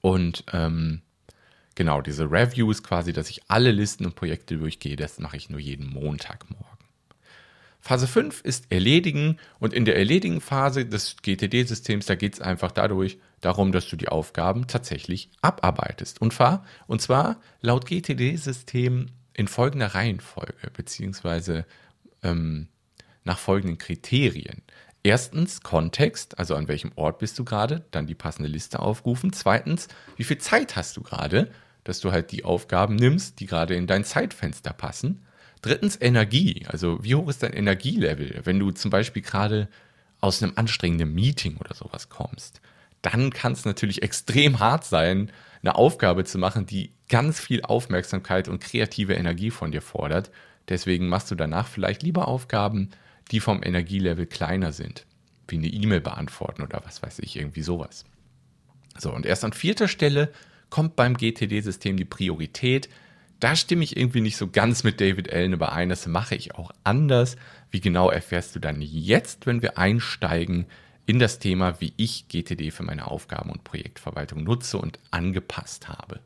Und 0.00 0.44
ähm, 0.52 1.02
genau, 1.74 2.00
diese 2.00 2.30
Reviews 2.30 2.82
quasi, 2.82 3.12
dass 3.12 3.30
ich 3.30 3.42
alle 3.48 3.72
Listen 3.72 4.06
und 4.06 4.14
Projekte 4.14 4.56
durchgehe, 4.58 4.96
das 4.96 5.18
mache 5.18 5.36
ich 5.36 5.50
nur 5.50 5.60
jeden 5.60 5.88
Montagmorgen. 5.88 6.76
Phase 7.80 8.08
5 8.08 8.40
ist 8.40 8.72
Erledigen 8.72 9.38
und 9.60 9.72
in 9.72 9.84
der 9.84 9.96
Erledigen-Phase 9.96 10.86
des 10.86 11.16
GTD-Systems, 11.22 12.06
da 12.06 12.16
geht 12.16 12.34
es 12.34 12.40
einfach 12.40 12.72
dadurch 12.72 13.18
darum, 13.40 13.70
dass 13.70 13.86
du 13.88 13.94
die 13.94 14.08
Aufgaben 14.08 14.66
tatsächlich 14.66 15.30
abarbeitest. 15.40 16.20
Und 16.20 16.32
zwar, 16.32 16.64
und 16.88 17.00
zwar 17.00 17.40
laut 17.60 17.86
GTD-System 17.86 19.06
in 19.36 19.48
folgender 19.48 19.88
Reihenfolge, 19.88 20.70
beziehungsweise 20.72 21.66
ähm, 22.22 22.68
nach 23.24 23.38
folgenden 23.38 23.76
Kriterien. 23.76 24.62
Erstens 25.02 25.60
Kontext, 25.60 26.38
also 26.38 26.56
an 26.56 26.68
welchem 26.68 26.90
Ort 26.96 27.18
bist 27.18 27.38
du 27.38 27.44
gerade, 27.44 27.84
dann 27.90 28.06
die 28.06 28.14
passende 28.14 28.48
Liste 28.48 28.80
aufrufen. 28.80 29.32
Zweitens, 29.32 29.88
wie 30.16 30.24
viel 30.24 30.38
Zeit 30.38 30.74
hast 30.74 30.96
du 30.96 31.02
gerade, 31.02 31.50
dass 31.84 32.00
du 32.00 32.12
halt 32.12 32.32
die 32.32 32.44
Aufgaben 32.44 32.96
nimmst, 32.96 33.38
die 33.38 33.46
gerade 33.46 33.74
in 33.74 33.86
dein 33.86 34.04
Zeitfenster 34.04 34.72
passen. 34.72 35.24
Drittens 35.62 36.00
Energie, 36.00 36.64
also 36.66 37.02
wie 37.04 37.14
hoch 37.14 37.28
ist 37.28 37.42
dein 37.42 37.52
Energielevel, 37.52 38.40
wenn 38.44 38.58
du 38.58 38.70
zum 38.70 38.90
Beispiel 38.90 39.22
gerade 39.22 39.68
aus 40.20 40.42
einem 40.42 40.54
anstrengenden 40.56 41.14
Meeting 41.14 41.56
oder 41.58 41.74
sowas 41.74 42.08
kommst. 42.08 42.60
Dann 43.12 43.30
kann 43.30 43.52
es 43.52 43.64
natürlich 43.64 44.02
extrem 44.02 44.58
hart 44.58 44.84
sein, 44.84 45.30
eine 45.62 45.76
Aufgabe 45.76 46.24
zu 46.24 46.38
machen, 46.38 46.66
die 46.66 46.90
ganz 47.08 47.38
viel 47.38 47.62
Aufmerksamkeit 47.62 48.48
und 48.48 48.60
kreative 48.60 49.14
Energie 49.14 49.52
von 49.52 49.70
dir 49.70 49.80
fordert. 49.80 50.32
Deswegen 50.68 51.06
machst 51.06 51.30
du 51.30 51.36
danach 51.36 51.68
vielleicht 51.68 52.02
lieber 52.02 52.26
Aufgaben, 52.26 52.90
die 53.30 53.38
vom 53.38 53.62
Energielevel 53.62 54.26
kleiner 54.26 54.72
sind, 54.72 55.06
wie 55.46 55.56
eine 55.58 55.68
E-Mail 55.68 56.00
beantworten 56.00 56.62
oder 56.62 56.82
was 56.84 57.00
weiß 57.00 57.20
ich, 57.20 57.36
irgendwie 57.36 57.62
sowas. 57.62 58.06
So, 58.98 59.12
und 59.12 59.24
erst 59.24 59.44
an 59.44 59.52
vierter 59.52 59.86
Stelle 59.86 60.32
kommt 60.68 60.96
beim 60.96 61.16
GTD-System 61.16 61.96
die 61.96 62.04
Priorität. 62.04 62.88
Da 63.38 63.54
stimme 63.54 63.84
ich 63.84 63.96
irgendwie 63.96 64.20
nicht 64.20 64.36
so 64.36 64.48
ganz 64.48 64.82
mit 64.82 65.00
David 65.00 65.32
Allen 65.32 65.52
überein. 65.52 65.90
Das 65.90 66.08
mache 66.08 66.34
ich 66.34 66.56
auch 66.56 66.72
anders. 66.82 67.36
Wie 67.70 67.80
genau 67.80 68.10
erfährst 68.10 68.56
du 68.56 68.58
dann 68.58 68.82
jetzt, 68.82 69.46
wenn 69.46 69.62
wir 69.62 69.78
einsteigen 69.78 70.66
in 71.06 71.20
das 71.20 71.38
Thema, 71.38 71.80
wie 71.80 71.92
ich 71.96 72.26
GTD 72.28 72.72
für 72.72 72.82
meine 72.82 73.08
Aufgaben- 73.08 73.50
und 73.50 73.62
Projektverwaltung 73.62 74.42
nutze 74.42 74.78
und 74.78 74.98
angepasst 75.12 75.88
habe. 75.88 76.20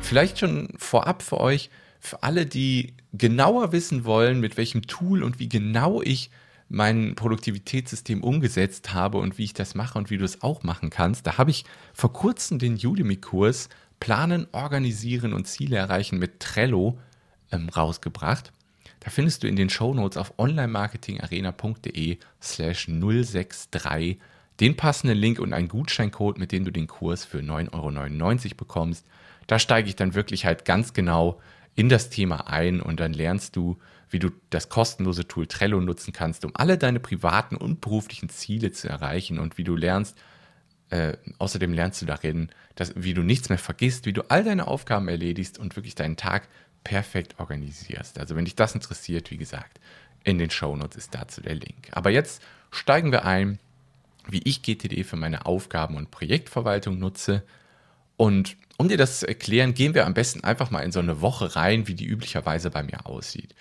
Vielleicht 0.00 0.38
schon 0.38 0.68
vorab 0.78 1.22
für 1.22 1.40
euch, 1.40 1.68
für 2.00 2.22
alle, 2.22 2.46
die 2.46 2.94
genauer 3.12 3.72
wissen 3.72 4.04
wollen, 4.04 4.40
mit 4.40 4.56
welchem 4.56 4.86
Tool 4.86 5.22
und 5.22 5.38
wie 5.38 5.48
genau 5.48 6.00
ich 6.00 6.30
mein 6.68 7.14
Produktivitätssystem 7.14 8.24
umgesetzt 8.24 8.94
habe 8.94 9.18
und 9.18 9.38
wie 9.38 9.44
ich 9.44 9.54
das 9.54 9.74
mache 9.74 9.98
und 9.98 10.10
wie 10.10 10.18
du 10.18 10.24
es 10.24 10.42
auch 10.42 10.62
machen 10.62 10.90
kannst. 10.90 11.26
Da 11.26 11.38
habe 11.38 11.50
ich 11.50 11.64
vor 11.92 12.12
kurzem 12.12 12.58
den 12.58 12.74
Udemy-Kurs 12.74 13.68
Planen, 14.00 14.46
Organisieren 14.52 15.32
und 15.32 15.46
Ziele 15.46 15.76
erreichen 15.76 16.18
mit 16.18 16.40
Trello 16.40 16.98
ähm, 17.50 17.68
rausgebracht. 17.68 18.52
Da 19.06 19.12
findest 19.12 19.44
du 19.44 19.46
in 19.46 19.54
den 19.54 19.70
Shownotes 19.70 20.16
auf 20.16 20.34
onlinemarketingarena.de 20.36 22.18
slash 22.42 22.86
063 22.88 24.18
den 24.58 24.76
passenden 24.76 25.16
Link 25.16 25.38
und 25.38 25.52
einen 25.52 25.68
Gutscheincode, 25.68 26.38
mit 26.38 26.50
dem 26.50 26.64
du 26.64 26.72
den 26.72 26.88
Kurs 26.88 27.24
für 27.24 27.38
9,99 27.38 28.46
Euro 28.46 28.54
bekommst. 28.56 29.06
Da 29.46 29.60
steige 29.60 29.88
ich 29.88 29.94
dann 29.94 30.14
wirklich 30.14 30.44
halt 30.44 30.64
ganz 30.64 30.92
genau 30.92 31.40
in 31.76 31.88
das 31.88 32.10
Thema 32.10 32.48
ein 32.48 32.80
und 32.80 32.98
dann 32.98 33.12
lernst 33.12 33.54
du, 33.54 33.78
wie 34.10 34.18
du 34.18 34.30
das 34.50 34.70
kostenlose 34.70 35.28
Tool 35.28 35.46
Trello 35.46 35.80
nutzen 35.80 36.12
kannst, 36.12 36.44
um 36.44 36.50
alle 36.54 36.76
deine 36.76 36.98
privaten 36.98 37.54
und 37.54 37.80
beruflichen 37.80 38.28
Ziele 38.28 38.72
zu 38.72 38.88
erreichen 38.88 39.38
und 39.38 39.56
wie 39.56 39.62
du 39.62 39.76
lernst, 39.76 40.18
äh, 40.90 41.16
außerdem 41.38 41.72
lernst 41.72 42.02
du 42.02 42.06
darin, 42.06 42.48
dass, 42.74 42.92
wie 42.96 43.14
du 43.14 43.22
nichts 43.22 43.50
mehr 43.50 43.58
vergisst, 43.58 44.04
wie 44.04 44.12
du 44.12 44.22
all 44.30 44.42
deine 44.42 44.66
Aufgaben 44.66 45.06
erledigst 45.06 45.60
und 45.60 45.76
wirklich 45.76 45.94
deinen 45.94 46.16
Tag 46.16 46.48
perfekt 46.86 47.34
organisierst. 47.40 48.20
Also 48.20 48.36
wenn 48.36 48.44
dich 48.44 48.54
das 48.54 48.76
interessiert, 48.76 49.32
wie 49.32 49.36
gesagt, 49.36 49.80
in 50.22 50.38
den 50.38 50.50
Shownotes 50.50 50.96
ist 50.96 51.14
dazu 51.16 51.40
der 51.40 51.56
Link. 51.56 51.88
Aber 51.90 52.10
jetzt 52.10 52.40
steigen 52.70 53.10
wir 53.10 53.24
ein, 53.24 53.58
wie 54.28 54.40
ich 54.44 54.62
GTD 54.62 55.02
für 55.02 55.16
meine 55.16 55.46
Aufgaben- 55.46 55.96
und 55.96 56.12
Projektverwaltung 56.12 57.00
nutze 57.00 57.42
und 58.16 58.56
um 58.78 58.88
dir 58.88 58.96
das 58.96 59.18
zu 59.18 59.26
erklären, 59.26 59.74
gehen 59.74 59.94
wir 59.94 60.06
am 60.06 60.14
besten 60.14 60.44
einfach 60.44 60.70
mal 60.70 60.82
in 60.82 60.92
so 60.92 61.00
eine 61.00 61.20
Woche 61.20 61.56
rein, 61.56 61.88
wie 61.88 61.94
die 61.94 62.06
üblicherweise 62.06 62.70
bei 62.70 62.84
mir 62.84 63.06
aussieht. 63.06 63.54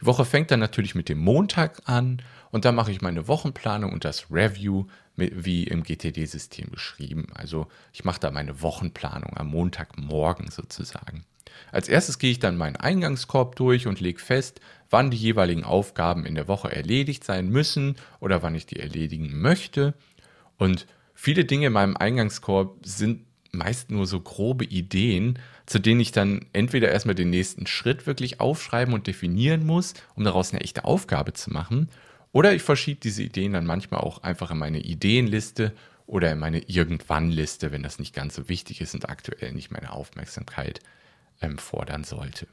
Die 0.00 0.06
Woche 0.06 0.24
fängt 0.24 0.50
dann 0.50 0.60
natürlich 0.60 0.96
mit 0.96 1.08
dem 1.08 1.18
Montag 1.18 1.82
an 1.84 2.20
und 2.50 2.64
dann 2.64 2.74
mache 2.74 2.90
ich 2.90 3.00
meine 3.00 3.28
Wochenplanung 3.28 3.92
und 3.92 4.04
das 4.04 4.26
Review 4.28 4.86
wie 5.14 5.64
im 5.64 5.84
GTD-System 5.84 6.70
beschrieben. 6.70 7.28
Also 7.34 7.68
ich 7.92 8.04
mache 8.04 8.18
da 8.18 8.32
meine 8.32 8.60
Wochenplanung 8.60 9.36
am 9.36 9.48
Montagmorgen 9.48 10.50
sozusagen. 10.50 11.24
Als 11.70 11.88
erstes 11.88 12.18
gehe 12.18 12.30
ich 12.30 12.38
dann 12.38 12.56
meinen 12.56 12.76
Eingangskorb 12.76 13.56
durch 13.56 13.86
und 13.86 14.00
lege 14.00 14.20
fest, 14.20 14.60
wann 14.90 15.10
die 15.10 15.16
jeweiligen 15.16 15.64
Aufgaben 15.64 16.26
in 16.26 16.34
der 16.34 16.48
Woche 16.48 16.70
erledigt 16.70 17.24
sein 17.24 17.48
müssen 17.48 17.96
oder 18.20 18.42
wann 18.42 18.54
ich 18.54 18.66
die 18.66 18.80
erledigen 18.80 19.40
möchte. 19.40 19.94
Und 20.58 20.86
viele 21.14 21.44
Dinge 21.44 21.68
in 21.68 21.72
meinem 21.72 21.96
Eingangskorb 21.96 22.84
sind 22.84 23.24
meist 23.52 23.90
nur 23.90 24.06
so 24.06 24.20
grobe 24.20 24.64
Ideen, 24.64 25.38
zu 25.66 25.78
denen 25.78 26.00
ich 26.00 26.12
dann 26.12 26.46
entweder 26.52 26.90
erstmal 26.90 27.14
den 27.14 27.30
nächsten 27.30 27.66
Schritt 27.66 28.06
wirklich 28.06 28.40
aufschreiben 28.40 28.94
und 28.94 29.06
definieren 29.06 29.66
muss, 29.66 29.94
um 30.14 30.24
daraus 30.24 30.52
eine 30.52 30.62
echte 30.62 30.84
Aufgabe 30.84 31.34
zu 31.34 31.52
machen, 31.52 31.88
oder 32.32 32.54
ich 32.54 32.62
verschiebe 32.62 32.98
diese 33.00 33.22
Ideen 33.22 33.52
dann 33.52 33.66
manchmal 33.66 34.00
auch 34.00 34.22
einfach 34.22 34.50
in 34.50 34.58
meine 34.58 34.80
Ideenliste 34.80 35.74
oder 36.06 36.32
in 36.32 36.38
meine 36.38 36.60
Irgendwann-Liste, 36.60 37.72
wenn 37.72 37.82
das 37.82 37.98
nicht 37.98 38.14
ganz 38.14 38.34
so 38.34 38.48
wichtig 38.48 38.80
ist 38.80 38.94
und 38.94 39.08
aktuell 39.08 39.52
nicht 39.52 39.70
meine 39.70 39.92
Aufmerksamkeit 39.92 40.80
ähm, 41.42 41.58
fordern 41.58 42.04
sollte. 42.04 42.46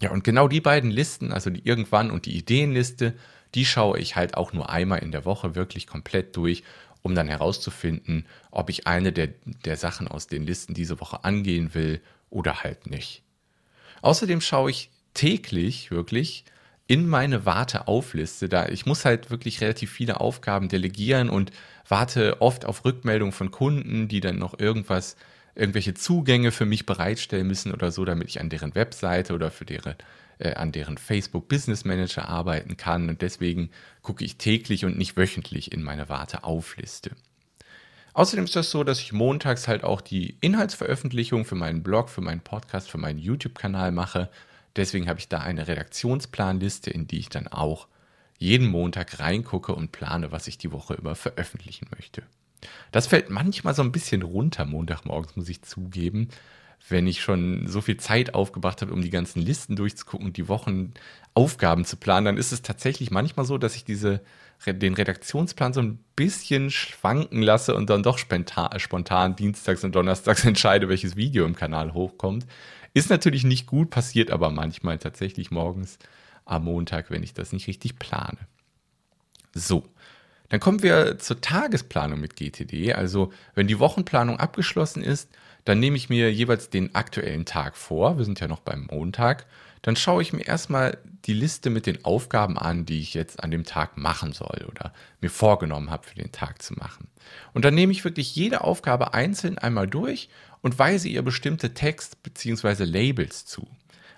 Ja, 0.00 0.10
und 0.10 0.24
genau 0.24 0.48
die 0.48 0.60
beiden 0.62 0.90
Listen, 0.90 1.32
also 1.32 1.50
die 1.50 1.66
Irgendwann 1.66 2.10
und 2.10 2.24
die 2.24 2.36
Ideenliste, 2.36 3.14
die 3.54 3.66
schaue 3.66 3.98
ich 3.98 4.16
halt 4.16 4.36
auch 4.36 4.52
nur 4.52 4.70
einmal 4.70 5.00
in 5.00 5.12
der 5.12 5.24
Woche 5.24 5.54
wirklich 5.54 5.86
komplett 5.86 6.36
durch 6.36 6.62
um 7.02 7.14
dann 7.14 7.28
herauszufinden, 7.28 8.26
ob 8.50 8.68
ich 8.68 8.86
eine 8.86 9.12
der, 9.12 9.28
der 9.64 9.76
Sachen 9.76 10.08
aus 10.08 10.26
den 10.26 10.44
Listen 10.44 10.74
diese 10.74 11.00
Woche 11.00 11.24
angehen 11.24 11.74
will 11.74 12.00
oder 12.28 12.62
halt 12.62 12.90
nicht. 12.90 13.22
Außerdem 14.02 14.40
schaue 14.40 14.70
ich 14.70 14.90
täglich 15.14 15.90
wirklich 15.90 16.44
in 16.86 17.08
meine 17.08 17.46
Warteaufliste. 17.46 18.48
Da 18.48 18.68
ich 18.68 18.86
muss 18.86 19.04
halt 19.04 19.30
wirklich 19.30 19.60
relativ 19.60 19.90
viele 19.90 20.20
Aufgaben 20.20 20.68
delegieren 20.68 21.30
und 21.30 21.52
warte 21.88 22.40
oft 22.40 22.64
auf 22.64 22.84
Rückmeldungen 22.84 23.32
von 23.32 23.50
Kunden, 23.50 24.08
die 24.08 24.20
dann 24.20 24.38
noch 24.38 24.58
irgendwas, 24.58 25.16
irgendwelche 25.54 25.94
Zugänge 25.94 26.52
für 26.52 26.66
mich 26.66 26.86
bereitstellen 26.86 27.46
müssen 27.46 27.72
oder 27.72 27.90
so, 27.90 28.04
damit 28.04 28.28
ich 28.28 28.40
an 28.40 28.50
deren 28.50 28.74
Webseite 28.74 29.34
oder 29.34 29.50
für 29.50 29.64
deren 29.64 29.94
äh, 30.40 30.54
an 30.54 30.72
deren 30.72 30.98
Facebook 30.98 31.48
Business 31.48 31.84
Manager 31.84 32.28
arbeiten 32.28 32.76
kann. 32.76 33.08
Und 33.08 33.22
deswegen 33.22 33.70
gucke 34.02 34.24
ich 34.24 34.36
täglich 34.36 34.84
und 34.84 34.96
nicht 34.96 35.16
wöchentlich 35.16 35.72
in 35.72 35.82
meine 35.82 36.08
Warteaufliste. 36.08 37.12
Außerdem 38.12 38.46
ist 38.46 38.56
das 38.56 38.70
so, 38.70 38.82
dass 38.82 39.00
ich 39.00 39.12
montags 39.12 39.68
halt 39.68 39.84
auch 39.84 40.00
die 40.00 40.36
Inhaltsveröffentlichung 40.40 41.44
für 41.44 41.54
meinen 41.54 41.82
Blog, 41.82 42.08
für 42.08 42.22
meinen 42.22 42.40
Podcast, 42.40 42.90
für 42.90 42.98
meinen 42.98 43.18
YouTube-Kanal 43.18 43.92
mache. 43.92 44.30
Deswegen 44.76 45.08
habe 45.08 45.20
ich 45.20 45.28
da 45.28 45.38
eine 45.38 45.68
Redaktionsplanliste, 45.68 46.90
in 46.90 47.06
die 47.06 47.18
ich 47.18 47.28
dann 47.28 47.46
auch 47.46 47.86
jeden 48.38 48.66
Montag 48.66 49.20
reingucke 49.20 49.74
und 49.74 49.92
plane, 49.92 50.32
was 50.32 50.46
ich 50.46 50.58
die 50.58 50.72
Woche 50.72 50.94
über 50.94 51.14
veröffentlichen 51.14 51.86
möchte. 51.94 52.22
Das 52.92 53.06
fällt 53.06 53.30
manchmal 53.30 53.74
so 53.74 53.82
ein 53.82 53.92
bisschen 53.92 54.22
runter 54.22 54.64
Montagmorgens, 54.64 55.36
muss 55.36 55.48
ich 55.48 55.62
zugeben, 55.62 56.28
wenn 56.88 57.06
ich 57.06 57.20
schon 57.20 57.66
so 57.66 57.80
viel 57.80 57.98
Zeit 57.98 58.34
aufgebracht 58.34 58.82
habe, 58.82 58.92
um 58.92 59.02
die 59.02 59.10
ganzen 59.10 59.40
Listen 59.40 59.76
durchzugucken 59.76 60.26
und 60.26 60.36
die 60.36 60.48
Wochenaufgaben 60.48 61.84
zu 61.84 61.96
planen, 61.96 62.24
dann 62.24 62.36
ist 62.36 62.52
es 62.52 62.62
tatsächlich 62.62 63.10
manchmal 63.10 63.44
so, 63.44 63.58
dass 63.58 63.76
ich 63.76 63.84
diese, 63.84 64.20
den 64.66 64.94
Redaktionsplan 64.94 65.72
so 65.72 65.80
ein 65.80 65.98
bisschen 66.16 66.70
schwanken 66.70 67.42
lasse 67.42 67.74
und 67.74 67.90
dann 67.90 68.02
doch 68.02 68.18
spontan 68.18 69.36
dienstags 69.36 69.84
und 69.84 69.94
donnerstags 69.94 70.44
entscheide, 70.46 70.88
welches 70.88 71.16
Video 71.16 71.44
im 71.44 71.54
Kanal 71.54 71.92
hochkommt. 71.92 72.46
Ist 72.92 73.10
natürlich 73.10 73.44
nicht 73.44 73.66
gut, 73.66 73.90
passiert 73.90 74.30
aber 74.30 74.50
manchmal 74.50 74.98
tatsächlich 74.98 75.50
morgens 75.50 75.98
am 76.44 76.64
Montag, 76.64 77.10
wenn 77.10 77.22
ich 77.22 77.34
das 77.34 77.52
nicht 77.52 77.68
richtig 77.68 77.98
plane. 77.98 78.38
So, 79.52 79.84
dann 80.50 80.60
kommen 80.60 80.82
wir 80.82 81.18
zur 81.18 81.40
Tagesplanung 81.40 82.20
mit 82.20 82.36
GTD. 82.36 82.92
Also 82.92 83.32
wenn 83.54 83.68
die 83.68 83.78
Wochenplanung 83.78 84.38
abgeschlossen 84.38 85.02
ist, 85.02 85.30
dann 85.64 85.78
nehme 85.78 85.96
ich 85.96 86.08
mir 86.08 86.32
jeweils 86.32 86.70
den 86.70 86.94
aktuellen 86.94 87.44
Tag 87.44 87.76
vor. 87.76 88.18
Wir 88.18 88.24
sind 88.24 88.40
ja 88.40 88.48
noch 88.48 88.60
beim 88.60 88.88
Montag. 88.90 89.46
Dann 89.82 89.96
schaue 89.96 90.22
ich 90.22 90.32
mir 90.32 90.46
erstmal 90.46 90.98
die 91.24 91.32
Liste 91.32 91.70
mit 91.70 91.86
den 91.86 92.04
Aufgaben 92.04 92.58
an, 92.58 92.84
die 92.84 93.00
ich 93.00 93.14
jetzt 93.14 93.42
an 93.42 93.50
dem 93.50 93.64
Tag 93.64 93.96
machen 93.96 94.32
soll 94.32 94.66
oder 94.68 94.92
mir 95.20 95.30
vorgenommen 95.30 95.90
habe 95.90 96.06
für 96.06 96.16
den 96.16 96.32
Tag 96.32 96.62
zu 96.62 96.74
machen. 96.74 97.08
Und 97.54 97.64
dann 97.64 97.74
nehme 97.74 97.92
ich 97.92 98.04
wirklich 98.04 98.34
jede 98.34 98.62
Aufgabe 98.62 99.14
einzeln 99.14 99.58
einmal 99.58 99.86
durch 99.86 100.28
und 100.62 100.78
weise 100.78 101.08
ihr 101.08 101.22
bestimmte 101.22 101.74
Text 101.74 102.22
bzw. 102.22 102.84
Labels 102.84 103.46
zu. 103.46 103.68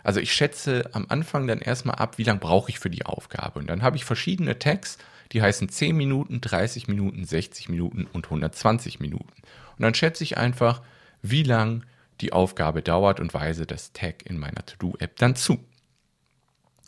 Also 0.03 0.19
ich 0.19 0.33
schätze 0.33 0.89
am 0.93 1.07
Anfang 1.09 1.47
dann 1.47 1.61
erstmal 1.61 1.97
ab, 1.97 2.19
wie 2.19 2.25
lange 2.25 2.41
brauche 2.41 2.71
ich 2.71 2.79
für 2.79 2.91
die 2.91 3.07
Aufgabe. 3.07 3.59
Und 3.59 3.69
dann 3.69 3.83
habe 3.83 3.97
ich 3.97 4.05
verschiedene 4.05 4.59
Tags, 4.59 4.99
die 5.33 5.43
heißen 5.43 5.69
10 5.69 5.97
Minuten, 5.97 6.41
30 6.41 6.89
Minuten, 6.89 7.25
60 7.25 7.69
Minuten 7.69 8.07
und 8.13 8.27
120 8.27 9.01
Minuten. 9.01 9.33
Und 9.77 9.83
dann 9.83 9.95
schätze 9.95 10.25
ich 10.25 10.37
einfach, 10.39 10.83
wie 11.23 11.43
lang 11.43 11.85
die 12.21 12.33
Aufgabe 12.33 12.83
dauert 12.83 13.21
und 13.21 13.35
weise 13.35 13.67
das 13.67 13.93
Tag 13.93 14.25
in 14.27 14.39
meiner 14.39 14.65
To-Do-App 14.65 15.17
dann 15.17 15.35
zu. 15.35 15.59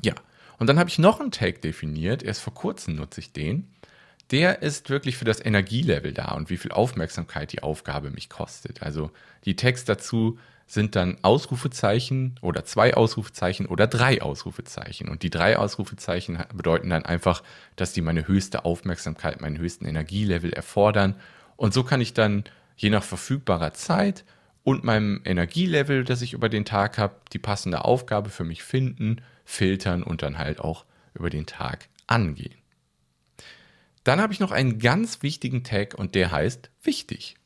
Ja, 0.03 0.15
und 0.59 0.69
dann 0.69 0.79
habe 0.79 0.91
ich 0.91 0.99
noch 0.99 1.21
einen 1.21 1.31
Tag 1.31 1.63
definiert, 1.63 2.23
erst 2.23 2.43
vor 2.43 2.55
kurzem 2.55 2.97
nutze 2.97 3.21
ich 3.21 3.33
den. 3.33 3.69
Der 4.31 4.63
ist 4.63 4.89
wirklich 4.89 5.17
für 5.17 5.25
das 5.25 5.45
Energielevel 5.45 6.13
da 6.13 6.33
und 6.33 6.49
wie 6.51 6.57
viel 6.57 6.73
Aufmerksamkeit 6.73 7.53
die 7.53 7.63
Aufgabe 7.63 8.11
mich 8.11 8.29
kostet. 8.29 8.83
Also 8.83 9.11
die 9.45 9.57
Tags 9.57 9.85
dazu 9.85 10.39
sind 10.66 10.97
dann 10.97 11.18
Ausrufezeichen 11.23 12.37
oder 12.40 12.64
zwei 12.64 12.94
Ausrufezeichen 12.94 13.66
oder 13.66 13.87
drei 13.87 14.23
Ausrufezeichen. 14.23 15.09
Und 15.09 15.23
die 15.23 15.30
drei 15.30 15.59
Ausrufezeichen 15.59 16.42
bedeuten 16.54 16.90
dann 16.90 17.04
einfach, 17.04 17.42
dass 17.76 17.92
die 17.92 18.00
meine 18.00 18.26
höchste 18.26 18.64
Aufmerksamkeit, 18.64 19.40
meinen 19.40 19.59
höchsten 19.59 19.87
Energielevel 19.87 20.52
erfordern. 20.52 21.16
Und 21.56 21.75
so 21.75 21.85
kann 21.85 22.00
ich 22.00 22.14
dann 22.14 22.44
je 22.76 22.90
nach 22.90 23.04
verfügbarer 23.04 23.73
Zeit 23.75 24.25
und 24.62 24.85
meinem 24.85 25.21
Energielevel, 25.25 26.04
das 26.04 26.23
ich 26.23 26.33
über 26.33 26.49
den 26.49 26.64
Tag 26.64 26.99
habe, 26.99 27.16
die 27.33 27.38
passende 27.38 27.85
Aufgabe 27.85 28.30
für 28.30 28.44
mich 28.44 28.62
finden, 28.62 29.21
filtern 29.44 30.02
und 30.02 30.23
dann 30.23 30.38
halt 30.38 30.61
auch 30.61 30.87
über 31.12 31.30
den 31.30 31.47
Tag 31.47 31.88
angehen. 32.06 32.54
Dann 34.02 34.21
habe 34.21 34.33
ich 34.33 34.40
noch 34.40 34.50
einen 34.50 34.78
ganz 34.78 35.23
wichtigen 35.23 35.64
Tag 35.64 35.94
und 35.94 36.14
der 36.14 36.30
heißt 36.30 36.71
wichtig. 36.83 37.37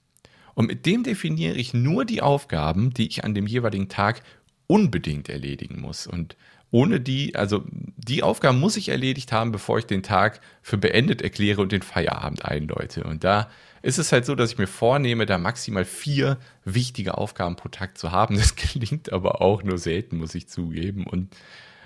Und 0.58 0.66
mit 0.66 0.84
dem 0.86 1.04
definiere 1.04 1.54
ich 1.54 1.72
nur 1.72 2.04
die 2.04 2.20
Aufgaben, 2.20 2.92
die 2.92 3.06
ich 3.06 3.22
an 3.22 3.32
dem 3.32 3.46
jeweiligen 3.46 3.88
Tag 3.88 4.22
unbedingt 4.66 5.28
erledigen 5.28 5.80
muss. 5.80 6.08
Und 6.08 6.36
ohne 6.72 6.98
die, 6.98 7.36
also 7.36 7.62
die 7.70 8.24
Aufgaben 8.24 8.58
muss 8.58 8.76
ich 8.76 8.88
erledigt 8.88 9.30
haben, 9.30 9.52
bevor 9.52 9.78
ich 9.78 9.86
den 9.86 10.02
Tag 10.02 10.40
für 10.60 10.76
beendet 10.76 11.22
erkläre 11.22 11.62
und 11.62 11.70
den 11.70 11.82
Feierabend 11.82 12.44
einläute. 12.44 13.04
Und 13.04 13.22
da 13.22 13.48
ist 13.82 13.98
es 13.98 14.10
halt 14.10 14.26
so, 14.26 14.34
dass 14.34 14.50
ich 14.50 14.58
mir 14.58 14.66
vornehme, 14.66 15.26
da 15.26 15.38
maximal 15.38 15.84
vier 15.84 16.38
wichtige 16.64 17.18
Aufgaben 17.18 17.54
pro 17.54 17.68
Tag 17.68 17.96
zu 17.96 18.10
haben. 18.10 18.34
Das 18.34 18.56
gelingt 18.56 19.12
aber 19.12 19.40
auch 19.40 19.62
nur 19.62 19.78
selten, 19.78 20.18
muss 20.18 20.34
ich 20.34 20.48
zugeben. 20.48 21.06
Und 21.06 21.36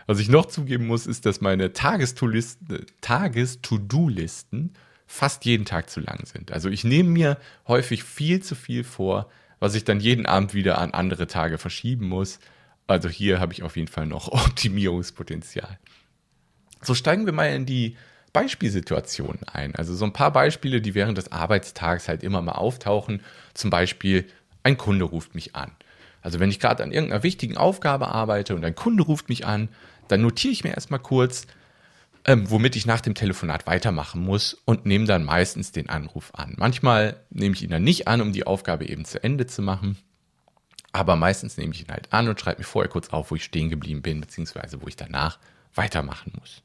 was 0.07 0.19
ich 0.19 0.31
noch 0.31 0.47
zugeben 0.47 0.87
muss, 0.87 1.07
ist, 1.07 1.27
dass 1.27 1.43
meine 1.43 1.75
Tages-To-Do-Listen 1.75 4.73
fast 5.13 5.45
jeden 5.45 5.67
Tag 5.67 5.91
zu 5.91 6.01
lang 6.01 6.25
sind. 6.25 6.53
Also 6.53 6.71
ich 6.71 6.85
nehme 6.85 7.11
mir 7.11 7.39
häufig 7.69 8.03
viel 8.03 8.43
zu 8.43 8.55
viel 8.55 8.83
vor, 8.83 9.31
was 9.61 9.75
ich 9.75 9.85
dann 9.85 10.01
jeden 10.01 10.25
Abend 10.25 10.55
wieder 10.55 10.79
an 10.79 10.93
andere 10.95 11.27
Tage 11.27 11.59
verschieben 11.59 12.09
muss. 12.09 12.39
Also 12.87 13.11
hier 13.11 13.39
habe 13.39 13.53
ich 13.53 13.63
auf 13.63 13.77
jeden 13.77 13.89
Fall 13.89 14.07
noch 14.07 14.29
Optimierungspotenzial. 14.33 15.79
So 16.81 16.95
steigen 16.95 17.27
wir 17.27 17.35
mal 17.35 17.55
in 17.55 17.67
die 17.67 17.99
Beispielsituationen 18.33 19.45
ein. 19.45 19.77
Also 19.77 19.95
so 19.95 20.07
ein 20.07 20.15
paar 20.15 20.33
Beispiele, 20.33 20.81
die 20.81 20.95
während 20.95 21.19
des 21.19 21.31
Arbeitstags 21.31 22.09
halt 22.09 22.23
immer 22.23 22.41
mal 22.41 22.53
auftauchen. 22.53 23.21
Zum 23.53 23.69
Beispiel, 23.69 24.25
ein 24.63 24.79
Kunde 24.79 25.05
ruft 25.05 25.35
mich 25.35 25.55
an. 25.55 25.73
Also 26.23 26.41
wenn 26.41 26.49
ich 26.49 26.59
gerade 26.59 26.83
an 26.83 26.91
irgendeiner 26.91 27.23
wichtigen 27.23 27.59
Aufgabe 27.59 28.09
arbeite 28.09 28.55
und 28.55 28.65
ein 28.65 28.75
Kunde 28.75 29.03
ruft 29.03 29.29
mich 29.29 29.45
an, 29.45 29.69
dann 30.09 30.23
notiere 30.23 30.53
ich 30.53 30.65
mir 30.65 30.71
erstmal 30.71 31.01
kurz, 31.01 31.47
ähm, 32.25 32.51
womit 32.51 32.77
ich 32.77 32.87
nach 32.87 33.01
dem 33.01 33.15
Telefonat 33.15 33.67
weitermachen 33.67 34.23
muss 34.23 34.55
und 34.65 34.87
nehme 34.87 35.07
dann 35.07 35.25
meistens 35.25 35.73
den 35.73 35.89
Anruf 35.89 36.31
an. 36.35 36.55
Manchmal 36.57 37.21
nehme 37.31 37.55
ich 37.55 37.63
ihn 37.63 37.71
dann 37.71 37.85
nicht 37.85 38.09
an, 38.09 38.21
um 38.21 38.33
die 38.33 38.47
Aufgabe 38.47 38.87
eben 38.87 39.05
zu 39.05 39.23
Ende 39.23 39.47
zu 39.47 39.63
machen. 39.63 39.97
Aber 40.93 41.17
meistens 41.17 41.57
nehme 41.57 41.73
ich 41.73 41.83
ihn 41.83 41.91
halt 41.91 42.13
an 42.13 42.29
und 42.29 42.39
schreibe 42.39 42.61
mir 42.61 42.67
vorher 42.67 42.91
kurz 42.91 43.09
auf, 43.09 43.31
wo 43.31 43.37
ich 43.37 43.45
stehen 43.45 43.71
geblieben 43.71 44.03
bin, 44.03 44.21
beziehungsweise 44.21 44.83
wo 44.83 44.89
ich 44.89 44.97
danach 44.97 45.39
weitermachen 45.75 46.33
muss. 46.39 46.63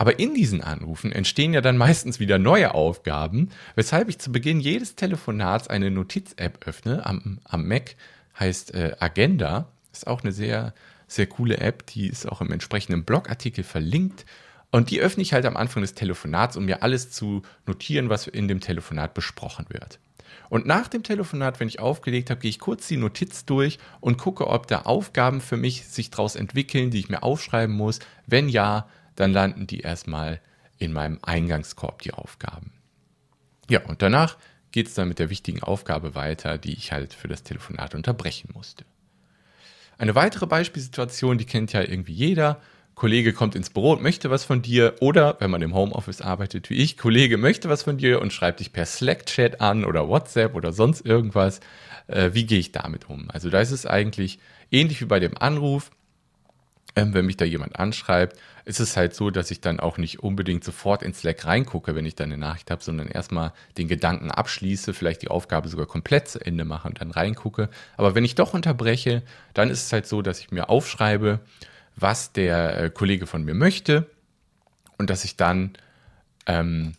Aber 0.00 0.18
in 0.18 0.34
diesen 0.34 0.62
Anrufen 0.62 1.12
entstehen 1.12 1.52
ja 1.52 1.60
dann 1.60 1.76
meistens 1.76 2.20
wieder 2.20 2.38
neue 2.38 2.74
Aufgaben, 2.74 3.50
weshalb 3.74 4.08
ich 4.08 4.18
zu 4.18 4.32
Beginn 4.32 4.60
jedes 4.60 4.94
Telefonats 4.94 5.68
eine 5.68 5.90
Notiz-App 5.90 6.66
öffne. 6.66 7.04
Am, 7.04 7.38
am 7.44 7.66
Mac 7.66 7.96
heißt 8.38 8.72
äh, 8.74 8.96
Agenda. 8.98 9.68
Ist 9.92 10.06
auch 10.06 10.22
eine 10.22 10.32
sehr, 10.32 10.72
sehr 11.06 11.26
coole 11.26 11.58
App. 11.58 11.86
Die 11.88 12.06
ist 12.06 12.26
auch 12.26 12.40
im 12.40 12.50
entsprechenden 12.52 13.04
Blogartikel 13.04 13.64
verlinkt. 13.64 14.24
Und 14.70 14.90
die 14.90 15.00
öffne 15.00 15.22
ich 15.22 15.32
halt 15.32 15.46
am 15.46 15.56
Anfang 15.56 15.82
des 15.82 15.94
Telefonats, 15.94 16.56
um 16.56 16.64
mir 16.64 16.82
alles 16.82 17.10
zu 17.10 17.42
notieren, 17.66 18.08
was 18.08 18.26
in 18.26 18.48
dem 18.48 18.60
Telefonat 18.60 19.14
besprochen 19.14 19.66
wird. 19.68 19.98
Und 20.48 20.66
nach 20.66 20.88
dem 20.88 21.02
Telefonat, 21.02 21.60
wenn 21.60 21.68
ich 21.68 21.80
aufgelegt 21.80 22.30
habe, 22.30 22.40
gehe 22.40 22.50
ich 22.50 22.58
kurz 22.58 22.86
die 22.88 22.96
Notiz 22.96 23.44
durch 23.44 23.78
und 24.00 24.18
gucke, 24.18 24.46
ob 24.46 24.66
da 24.66 24.82
Aufgaben 24.82 25.40
für 25.40 25.56
mich 25.56 25.86
sich 25.86 26.10
daraus 26.10 26.36
entwickeln, 26.36 26.90
die 26.90 26.98
ich 26.98 27.08
mir 27.08 27.22
aufschreiben 27.22 27.74
muss. 27.74 28.00
Wenn 28.26 28.48
ja, 28.48 28.88
dann 29.16 29.32
landen 29.32 29.66
die 29.66 29.80
erstmal 29.80 30.40
in 30.78 30.92
meinem 30.92 31.18
Eingangskorb, 31.22 32.02
die 32.02 32.14
Aufgaben. 32.14 32.72
Ja, 33.68 33.84
und 33.86 34.02
danach 34.02 34.38
geht 34.72 34.88
es 34.88 34.94
dann 34.94 35.08
mit 35.08 35.18
der 35.18 35.30
wichtigen 35.30 35.62
Aufgabe 35.62 36.14
weiter, 36.14 36.58
die 36.58 36.72
ich 36.72 36.92
halt 36.92 37.14
für 37.14 37.28
das 37.28 37.42
Telefonat 37.42 37.94
unterbrechen 37.94 38.50
musste. 38.54 38.84
Eine 39.98 40.14
weitere 40.14 40.46
Beispielsituation, 40.46 41.38
die 41.38 41.44
kennt 41.44 41.72
ja 41.72 41.82
irgendwie 41.82 42.14
jeder. 42.14 42.60
Kollege 43.00 43.32
kommt 43.32 43.54
ins 43.54 43.70
Büro 43.70 43.92
und 43.92 44.02
möchte 44.02 44.28
was 44.28 44.44
von 44.44 44.60
dir 44.60 44.96
oder 45.00 45.38
wenn 45.40 45.50
man 45.50 45.62
im 45.62 45.72
Homeoffice 45.72 46.20
arbeitet 46.20 46.68
wie 46.68 46.74
ich, 46.74 46.98
Kollege 46.98 47.38
möchte 47.38 47.70
was 47.70 47.84
von 47.84 47.96
dir 47.96 48.20
und 48.20 48.30
schreibt 48.30 48.60
dich 48.60 48.74
per 48.74 48.84
Slack-Chat 48.84 49.62
an 49.62 49.86
oder 49.86 50.06
WhatsApp 50.06 50.54
oder 50.54 50.70
sonst 50.74 51.06
irgendwas. 51.06 51.60
Äh, 52.08 52.34
wie 52.34 52.44
gehe 52.44 52.58
ich 52.58 52.72
damit 52.72 53.08
um? 53.08 53.30
Also 53.30 53.48
da 53.48 53.58
ist 53.62 53.70
es 53.70 53.86
eigentlich 53.86 54.38
ähnlich 54.70 55.00
wie 55.00 55.06
bei 55.06 55.18
dem 55.18 55.34
Anruf. 55.38 55.90
Ähm, 56.94 57.14
wenn 57.14 57.24
mich 57.24 57.38
da 57.38 57.46
jemand 57.46 57.78
anschreibt, 57.78 58.38
ist 58.66 58.80
es 58.80 58.98
halt 58.98 59.14
so, 59.14 59.30
dass 59.30 59.50
ich 59.50 59.62
dann 59.62 59.80
auch 59.80 59.96
nicht 59.96 60.18
unbedingt 60.18 60.62
sofort 60.62 61.02
in 61.02 61.14
Slack 61.14 61.46
reingucke, 61.46 61.94
wenn 61.94 62.04
ich 62.04 62.16
da 62.16 62.24
eine 62.24 62.36
Nachricht 62.36 62.70
habe, 62.70 62.82
sondern 62.82 63.08
erstmal 63.08 63.54
den 63.78 63.88
Gedanken 63.88 64.30
abschließe, 64.30 64.92
vielleicht 64.92 65.22
die 65.22 65.28
Aufgabe 65.28 65.70
sogar 65.70 65.86
komplett 65.86 66.28
zu 66.28 66.38
Ende 66.38 66.66
mache 66.66 66.86
und 66.86 67.00
dann 67.00 67.12
reingucke. 67.12 67.70
Aber 67.96 68.14
wenn 68.14 68.26
ich 68.26 68.34
doch 68.34 68.52
unterbreche, 68.52 69.22
dann 69.54 69.70
ist 69.70 69.86
es 69.86 69.92
halt 69.94 70.06
so, 70.06 70.20
dass 70.20 70.40
ich 70.40 70.50
mir 70.50 70.68
aufschreibe, 70.68 71.40
was 72.00 72.32
der 72.32 72.78
äh, 72.80 72.90
Kollege 72.90 73.26
von 73.26 73.44
mir 73.44 73.54
möchte 73.54 74.10
und 74.98 75.10
dass 75.10 75.24
ich 75.24 75.36
dann, 75.36 75.72
ähm, 76.46 76.92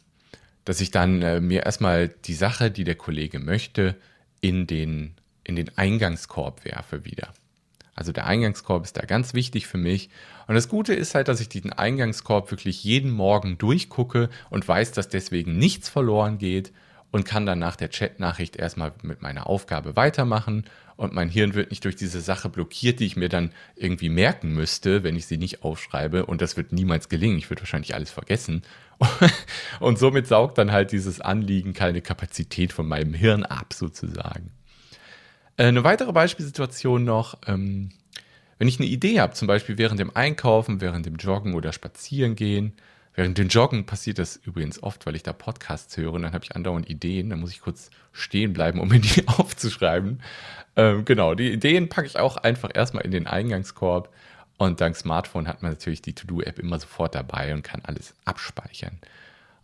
dass 0.65 0.81
ich 0.81 0.91
dann 0.91 1.21
äh, 1.21 1.39
mir 1.39 1.63
erstmal 1.63 2.07
die 2.09 2.33
Sache, 2.33 2.71
die 2.71 2.83
der 2.83 2.95
Kollege 2.95 3.39
möchte, 3.39 3.95
in 4.41 4.67
den, 4.67 5.15
in 5.43 5.55
den 5.55 5.77
Eingangskorb 5.77 6.65
werfe 6.65 7.05
wieder. 7.05 7.33
Also 7.93 8.11
der 8.11 8.25
Eingangskorb 8.25 8.83
ist 8.83 8.97
da 8.97 9.05
ganz 9.05 9.33
wichtig 9.33 9.67
für 9.67 9.77
mich. 9.77 10.09
Und 10.47 10.55
das 10.55 10.69
Gute 10.69 10.93
ist 10.93 11.13
halt, 11.13 11.27
dass 11.27 11.41
ich 11.41 11.49
diesen 11.49 11.73
Eingangskorb 11.73 12.49
wirklich 12.49 12.83
jeden 12.83 13.11
Morgen 13.11 13.57
durchgucke 13.57 14.29
und 14.49 14.67
weiß, 14.67 14.91
dass 14.93 15.09
deswegen 15.09 15.57
nichts 15.57 15.89
verloren 15.89 16.37
geht 16.37 16.71
und 17.11 17.25
kann 17.25 17.45
dann 17.45 17.59
nach 17.59 17.75
der 17.75 17.89
Chatnachricht 17.89 18.55
erstmal 18.55 18.93
mit 19.03 19.21
meiner 19.21 19.47
Aufgabe 19.47 19.95
weitermachen 19.95 20.65
und 21.01 21.13
mein 21.13 21.29
Hirn 21.29 21.55
wird 21.55 21.71
nicht 21.71 21.83
durch 21.83 21.95
diese 21.95 22.21
Sache 22.21 22.47
blockiert, 22.47 22.99
die 22.99 23.07
ich 23.07 23.15
mir 23.15 23.27
dann 23.27 23.53
irgendwie 23.75 24.09
merken 24.09 24.53
müsste, 24.53 25.03
wenn 25.03 25.15
ich 25.15 25.25
sie 25.25 25.39
nicht 25.39 25.63
aufschreibe 25.63 26.27
und 26.27 26.41
das 26.41 26.57
wird 26.57 26.73
niemals 26.73 27.09
gelingen. 27.09 27.39
Ich 27.39 27.49
würde 27.49 27.63
wahrscheinlich 27.63 27.95
alles 27.95 28.11
vergessen. 28.11 28.61
Und 29.79 29.97
somit 29.97 30.27
saugt 30.27 30.59
dann 30.59 30.71
halt 30.71 30.91
dieses 30.91 31.19
Anliegen 31.19 31.73
keine 31.73 32.01
Kapazität 32.01 32.71
von 32.71 32.87
meinem 32.87 33.15
Hirn 33.15 33.41
ab, 33.41 33.73
sozusagen. 33.73 34.51
Äh, 35.57 35.63
eine 35.63 35.83
weitere 35.83 36.11
Beispielsituation 36.11 37.03
noch, 37.03 37.35
ähm, 37.47 37.89
wenn 38.59 38.67
ich 38.67 38.79
eine 38.79 38.87
Idee 38.87 39.21
habe, 39.21 39.33
zum 39.33 39.47
Beispiel 39.47 39.79
während 39.79 39.99
dem 39.99 40.15
Einkaufen, 40.15 40.81
während 40.81 41.07
dem 41.07 41.15
Joggen 41.15 41.55
oder 41.55 41.73
Spazierengehen, 41.73 42.73
Während 43.13 43.37
dem 43.37 43.49
Joggen 43.49 43.85
passiert 43.85 44.19
das 44.19 44.37
übrigens 44.37 44.81
oft, 44.81 45.05
weil 45.05 45.15
ich 45.15 45.23
da 45.23 45.33
Podcasts 45.33 45.97
höre 45.97 46.13
und 46.13 46.21
dann 46.21 46.33
habe 46.33 46.45
ich 46.45 46.55
andauernd 46.55 46.89
Ideen. 46.89 47.29
Dann 47.29 47.41
muss 47.41 47.51
ich 47.51 47.61
kurz 47.61 47.89
stehen 48.13 48.53
bleiben, 48.53 48.79
um 48.79 48.87
mir 48.87 48.99
die 48.99 49.27
aufzuschreiben. 49.27 50.21
Ähm, 50.75 51.03
genau, 51.03 51.35
die 51.35 51.51
Ideen 51.51 51.89
packe 51.89 52.07
ich 52.07 52.17
auch 52.17 52.37
einfach 52.37 52.69
erstmal 52.73 53.03
in 53.03 53.11
den 53.11 53.27
Eingangskorb. 53.27 54.09
Und 54.57 54.79
dank 54.79 54.95
Smartphone 54.95 55.47
hat 55.47 55.63
man 55.63 55.71
natürlich 55.71 56.01
die 56.03 56.13
To-Do-App 56.13 56.59
immer 56.59 56.79
sofort 56.79 57.15
dabei 57.15 57.53
und 57.53 57.63
kann 57.63 57.81
alles 57.83 58.13
abspeichern. 58.25 58.99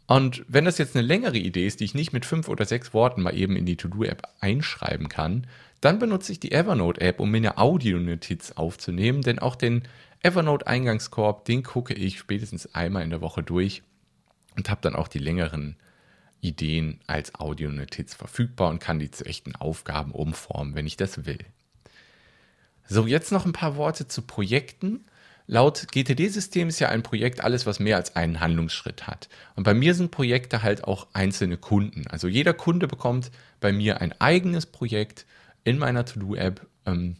Und 0.08 0.44
wenn 0.48 0.66
das 0.66 0.78
jetzt 0.78 0.96
eine 0.96 1.06
längere 1.06 1.38
Idee 1.38 1.68
ist, 1.68 1.80
die 1.80 1.84
ich 1.84 1.94
nicht 1.94 2.14
mit 2.14 2.26
fünf 2.26 2.48
oder 2.48 2.66
sechs 2.66 2.94
Worten 2.94 3.22
mal 3.22 3.36
eben 3.36 3.56
in 3.56 3.66
die 3.66 3.76
To-Do-App 3.76 4.24
einschreiben 4.40 5.08
kann, 5.08 5.46
dann 5.82 6.00
benutze 6.00 6.32
ich 6.32 6.40
die 6.40 6.52
Evernote-App, 6.52 7.20
um 7.20 7.30
mir 7.30 7.38
eine 7.38 7.58
Audionotiz 7.58 8.54
aufzunehmen, 8.54 9.22
denn 9.22 9.40
auch 9.40 9.56
den 9.56 9.84
Evernote-Eingangskorb, 10.22 11.46
den 11.46 11.64
gucke 11.64 11.94
ich 11.94 12.20
spätestens 12.20 12.74
einmal 12.74 13.04
in 13.04 13.10
der 13.10 13.22
Woche 13.22 13.44
durch 13.44 13.84
und 14.56 14.70
habe 14.70 14.82
dann 14.82 14.96
auch 14.96 15.08
die 15.08 15.20
längeren 15.20 15.78
Ideen 16.42 17.00
als 17.08 17.36
Audionotiz 17.36 18.14
verfügbar 18.14 18.70
und 18.70 18.80
kann 18.80 19.00
die 19.00 19.12
zu 19.12 19.26
echten 19.26 19.56
Aufgaben 19.56 20.12
umformen, 20.12 20.76
wenn 20.76 20.88
ich 20.88 20.98
das 20.98 21.26
will. 21.26 21.40
So, 22.88 23.06
jetzt 23.06 23.32
noch 23.32 23.46
ein 23.46 23.54
paar 23.54 23.76
Worte 23.76 24.08
zu 24.08 24.22
Projekten. 24.22 25.06
Laut 25.46 25.88
GTD-System 25.92 26.68
ist 26.68 26.80
ja 26.80 26.90
ein 26.90 27.04
Projekt 27.04 27.42
alles, 27.42 27.66
was 27.66 27.80
mehr 27.80 27.98
als 27.98 28.16
einen 28.16 28.40
Handlungsschritt 28.40 29.08
hat. 29.08 29.30
Und 29.56 29.64
bei 29.64 29.74
mir 29.74 29.94
sind 29.94 30.12
Projekte 30.12 30.62
halt 30.62 30.84
auch 30.84 31.08
einzelne 31.14 31.58
Kunden. 31.58 32.06
Also 32.08 32.28
jeder 32.28 32.54
Kunde 32.54 32.88
bekommt 32.88 33.32
bei 33.60 33.72
mir 33.72 34.02
ein 34.02 34.14
eigenes 34.20 34.66
Projekt 34.66 35.26
in 35.64 35.78
meiner 35.78 36.06
To-Do-App. 36.06 36.68
Ähm, 36.86 37.16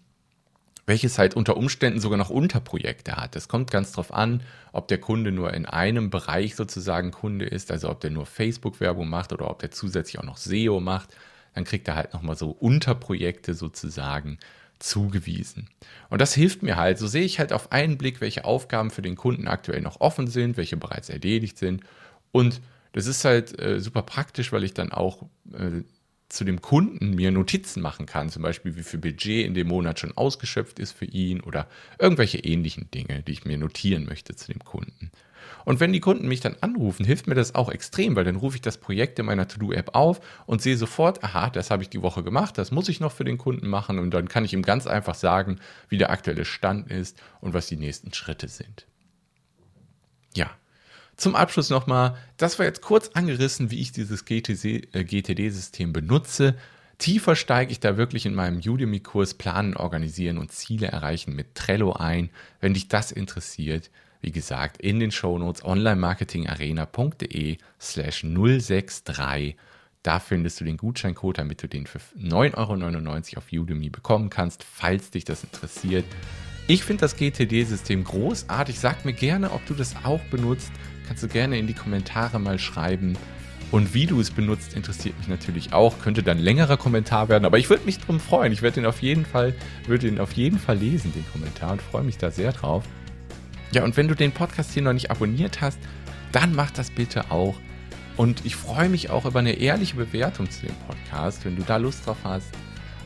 welches 0.88 1.20
halt 1.20 1.36
unter 1.36 1.58
Umständen 1.58 2.00
sogar 2.00 2.18
noch 2.18 2.32
Unterprojekte 2.32 3.18
hat. 3.18 3.36
Es 3.36 3.48
kommt 3.48 3.70
ganz 3.72 3.92
drauf 3.92 4.14
an, 4.14 4.42
ob 4.72 4.88
der 4.88 5.00
Kunde 5.00 5.32
nur 5.32 5.54
in 5.54 5.66
einem 5.68 6.10
Bereich 6.10 6.56
sozusagen 6.56 7.12
Kunde 7.12 7.46
ist, 7.46 7.72
also 7.72 7.90
ob 7.90 8.00
der 8.02 8.10
nur 8.12 8.26
Facebook-Werbung 8.26 9.10
macht 9.10 9.34
oder 9.34 9.50
ob 9.52 9.60
der 9.60 9.72
zusätzlich 9.72 10.20
auch 10.20 10.24
noch 10.24 10.38
SEO 10.38 10.80
macht. 10.80 11.10
Dann 11.54 11.66
kriegt 11.66 11.88
er 11.88 11.96
halt 11.96 12.14
nochmal 12.14 12.38
so 12.38 12.52
Unterprojekte 12.52 13.54
sozusagen. 13.54 14.40
zugewiesen. 14.80 15.70
Und 16.10 16.22
das 16.22 16.34
hilft 16.36 16.64
mir 16.64 16.78
halt. 16.78 17.00
So 17.00 17.08
sehe 17.08 17.24
ich 17.24 17.40
halt 17.40 17.52
auf 17.54 17.72
einen 17.72 17.98
Blick, 17.98 18.22
welche 18.22 18.46
Aufgaben 18.46 18.92
für 18.92 19.02
den 19.02 19.16
Kunden 19.16 19.48
aktuell 19.48 19.82
noch 19.82 20.02
offen 20.02 20.28
sind, 20.28 20.58
welche 20.58 20.78
bereits 20.78 21.10
erledigt 21.10 21.58
sind. 21.58 21.84
Und 22.32 22.62
das 22.94 23.08
ist 23.08 23.26
halt 23.26 23.60
äh, 23.60 23.80
super 23.80 24.04
praktisch, 24.04 24.52
weil 24.52 24.64
ich 24.64 24.74
dann 24.74 24.92
auch 24.92 25.24
äh, 25.54 25.84
zu 26.30 26.44
dem 26.44 26.62
Kunden 26.62 27.12
mir 27.12 27.32
Notizen 27.32 27.82
machen 27.82 28.06
kann, 28.06 28.30
zum 28.30 28.44
Beispiel 28.44 28.76
wie 28.76 28.84
viel 28.84 29.00
Budget 29.00 29.46
in 29.46 29.54
dem 29.54 29.68
Monat 29.68 30.00
schon 30.00 30.16
ausgeschöpft 30.16 30.80
ist 30.80 30.92
für 30.92 31.06
ihn 31.06 31.42
oder 31.42 31.68
irgendwelche 32.00 32.40
ähnlichen 32.40 32.92
Dinge, 32.92 33.24
die 33.24 33.32
ich 33.32 33.46
mir 33.46 33.58
notieren 33.58 34.06
möchte 34.06 34.36
zu 34.36 34.52
dem 34.52 34.60
Kunden. 34.60 35.12
Und 35.64 35.80
wenn 35.80 35.94
die 35.94 36.00
Kunden 36.00 36.28
mich 36.28 36.40
dann 36.40 36.56
anrufen, 36.62 37.06
hilft 37.06 37.28
mir 37.28 37.36
das 37.36 37.56
auch 37.56 37.70
extrem, 37.70 38.16
weil 38.16 38.24
dann 38.24 38.36
rufe 38.36 38.56
ich 38.56 38.62
das 38.62 38.78
Projekt 38.78 39.20
in 39.20 39.26
meiner 39.26 39.48
To-Do-App 39.48 39.96
auf 39.96 40.22
und 40.46 40.62
sehe 40.62 40.78
sofort, 40.78 41.24
aha, 41.24 41.50
das 41.50 41.72
habe 41.72 41.84
ich 41.84 41.90
die 41.90 42.02
Woche 42.02 42.24
gemacht, 42.24 42.58
das 42.58 42.72
muss 42.72 42.90
ich 42.90 43.00
noch 43.00 43.12
für 43.12 43.26
den 43.26 43.38
Kunden 43.38 43.68
machen 43.68 44.00
und 44.00 44.14
dann 44.14 44.30
kann 44.30 44.46
ich 44.46 44.54
ihm 44.54 44.62
ganz 44.62 44.88
einfach 44.88 45.16
sagen, 45.16 45.60
wie 45.90 45.98
der 45.98 46.10
aktuelle 46.10 46.46
Stand 46.46 46.90
ist 46.92 47.22
und 47.42 47.54
was 47.54 47.68
die 47.68 47.78
nächsten 47.78 48.14
Schritte 48.14 48.48
sind. 48.48 48.88
Zum 51.18 51.36
Abschluss 51.36 51.70
nochmal, 51.72 52.16
das 52.38 52.60
war 52.60 52.66
jetzt 52.68 52.82
kurz 52.82 53.10
angerissen, 53.10 53.72
wie 53.72 53.82
ich 53.82 53.92
dieses 53.92 54.24
GTD-System 54.26 55.90
äh, 55.90 55.94
benutze. 55.94 56.56
Tiefer 57.00 57.36
steige 57.36 57.72
ich 57.72 57.80
da 57.80 57.98
wirklich 57.98 58.28
in 58.28 58.36
meinem 58.36 58.58
Udemy-Kurs 58.60 59.34
Planen, 59.34 59.76
Organisieren 59.76 60.38
und 60.38 60.52
Ziele 60.52 60.88
erreichen 60.88 61.36
mit 61.36 61.56
Trello 61.56 61.94
ein. 61.94 62.30
Wenn 62.60 62.76
dich 62.76 62.88
das 62.88 63.12
interessiert, 63.12 63.90
wie 64.22 64.32
gesagt, 64.32 64.78
in 64.82 65.00
den 65.00 65.12
Shownotes 65.12 65.66
onlinemarketingarena.de 65.66 67.58
slash 67.80 68.22
063. 68.24 69.56
Da 70.04 70.20
findest 70.20 70.60
du 70.60 70.66
den 70.66 70.78
Gutscheincode, 70.78 71.40
damit 71.40 71.64
du 71.64 71.68
den 71.68 71.88
für 71.88 72.00
9,99 72.20 72.58
Euro 72.58 73.38
auf 73.38 73.52
Udemy 73.52 73.90
bekommen 73.90 74.30
kannst, 74.30 74.64
falls 74.64 75.10
dich 75.12 75.26
das 75.26 75.44
interessiert. 75.44 76.06
Ich 76.68 76.84
finde 76.84 77.02
das 77.02 77.16
GTD-System 77.16 78.04
großartig. 78.04 78.80
Sag 78.80 79.06
mir 79.06 79.14
gerne, 79.14 79.52
ob 79.52 79.66
du 79.66 79.74
das 79.74 79.96
auch 80.04 80.22
benutzt. 80.26 80.72
Kannst 81.08 81.24
du 81.24 81.28
gerne 81.28 81.58
in 81.58 81.68
die 81.68 81.74
Kommentare 81.74 82.40
mal 82.40 82.60
schreiben. 82.60 83.18
Und 83.70 83.94
wie 83.94 84.06
du 84.06 84.20
es 84.20 84.32
benutzt, 84.32 84.76
interessiert 84.76 85.18
mich 85.18 85.28
natürlich 85.28 85.74
auch. 85.74 86.00
Könnte 86.00 86.24
dann 86.24 86.38
längerer 86.38 86.78
Kommentar 86.78 87.28
werden, 87.28 87.46
aber 87.46 87.58
ich 87.58 87.70
würde 87.70 87.86
mich 87.86 88.00
drum 88.00 88.20
freuen. 88.20 88.54
Ich 88.54 88.62
werde 88.62 88.76
den 88.76 88.86
auf 88.86 89.02
jeden 89.02 89.26
Fall, 89.26 89.54
würde 89.88 90.10
den 90.10 90.20
auf 90.20 90.34
jeden 90.34 90.58
Fall 90.58 90.78
lesen, 90.78 91.12
den 91.14 91.26
Kommentar, 91.32 91.74
und 91.74 91.82
freue 91.82 92.04
mich 92.04 92.18
da 92.18 92.32
sehr 92.32 92.54
drauf. 92.54 92.84
Ja, 93.74 93.84
und 93.84 93.98
wenn 93.98 94.08
du 94.08 94.16
den 94.16 94.32
Podcast 94.32 94.72
hier 94.74 94.84
noch 94.84 94.94
nicht 94.94 95.12
abonniert 95.12 95.60
hast, 95.60 95.80
dann 96.32 96.56
mach 96.56 96.72
das 96.72 96.92
bitte 96.92 97.30
auch. 97.30 97.56
Und 98.16 98.46
ich 98.46 98.56
freue 98.56 98.90
mich 98.90 99.10
auch 99.10 99.26
über 99.26 99.40
eine 99.40 99.54
ehrliche 99.54 99.96
Bewertung 99.96 100.50
zu 100.50 100.66
dem 100.66 100.76
Podcast, 100.88 101.44
wenn 101.46 101.56
du 101.56 101.64
da 101.64 101.78
Lust 101.78 102.06
drauf 102.06 102.18
hast. 102.24 102.48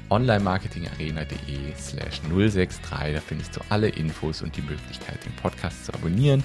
onlinemarketingarena.de 0.10 1.76
slash 1.78 2.22
063, 2.30 3.16
da 3.16 3.20
findest 3.20 3.56
du 3.56 3.62
alle 3.70 3.90
Infos 3.90 4.42
und 4.42 4.56
die 4.56 4.62
Möglichkeit, 4.62 5.26
den 5.26 5.34
Podcast 5.34 5.86
zu 5.86 5.94
abonnieren. 5.94 6.44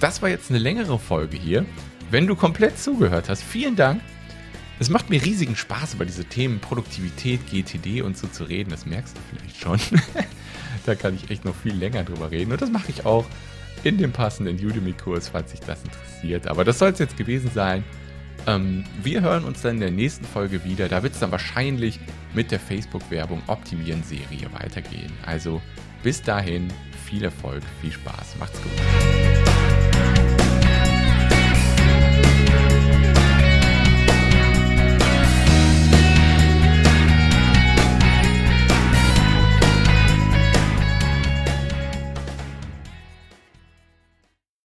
Das 0.00 0.22
war 0.22 0.28
jetzt 0.28 0.50
eine 0.50 0.58
längere 0.58 0.98
Folge 0.98 1.36
hier. 1.36 1.64
Wenn 2.10 2.26
du 2.26 2.36
komplett 2.36 2.78
zugehört 2.78 3.28
hast, 3.28 3.42
vielen 3.42 3.76
Dank. 3.76 4.00
Es 4.80 4.90
macht 4.90 5.10
mir 5.10 5.22
riesigen 5.22 5.56
Spaß, 5.56 5.94
über 5.94 6.04
diese 6.04 6.24
Themen 6.24 6.60
Produktivität, 6.60 7.40
GTD 7.50 8.02
und 8.02 8.16
so 8.16 8.28
zu 8.28 8.44
reden. 8.44 8.70
Das 8.70 8.86
merkst 8.86 9.16
du 9.16 9.20
vielleicht 9.30 9.60
schon. 9.60 9.80
da 10.86 10.94
kann 10.94 11.14
ich 11.14 11.30
echt 11.30 11.44
noch 11.44 11.54
viel 11.54 11.74
länger 11.74 12.04
drüber 12.04 12.30
reden. 12.30 12.52
Und 12.52 12.62
das 12.62 12.70
mache 12.70 12.90
ich 12.90 13.04
auch 13.04 13.26
in 13.84 13.98
dem 13.98 14.12
passenden 14.12 14.56
Udemy-Kurs, 14.64 15.28
falls 15.28 15.50
dich 15.50 15.60
das 15.60 15.82
interessiert. 15.82 16.46
Aber 16.46 16.64
das 16.64 16.78
soll 16.78 16.90
es 16.90 16.98
jetzt 16.98 17.16
gewesen 17.16 17.50
sein. 17.52 17.84
Ähm, 18.46 18.84
wir 19.02 19.20
hören 19.20 19.44
uns 19.44 19.62
dann 19.62 19.74
in 19.74 19.80
der 19.80 19.90
nächsten 19.90 20.24
Folge 20.24 20.64
wieder. 20.64 20.88
Da 20.88 21.02
wird 21.02 21.14
es 21.14 21.20
dann 21.20 21.32
wahrscheinlich 21.32 21.98
mit 22.34 22.50
der 22.50 22.60
Facebook-Werbung 22.60 23.42
Optimieren 23.48 24.02
Serie 24.02 24.48
weitergehen. 24.52 25.12
Also 25.26 25.60
bis 26.02 26.22
dahin, 26.22 26.68
viel 27.04 27.24
Erfolg, 27.24 27.62
viel 27.80 27.92
Spaß, 27.92 28.36
macht's 28.38 28.60
gut. 28.62 29.47
thank 29.98 30.30
you 30.30 30.37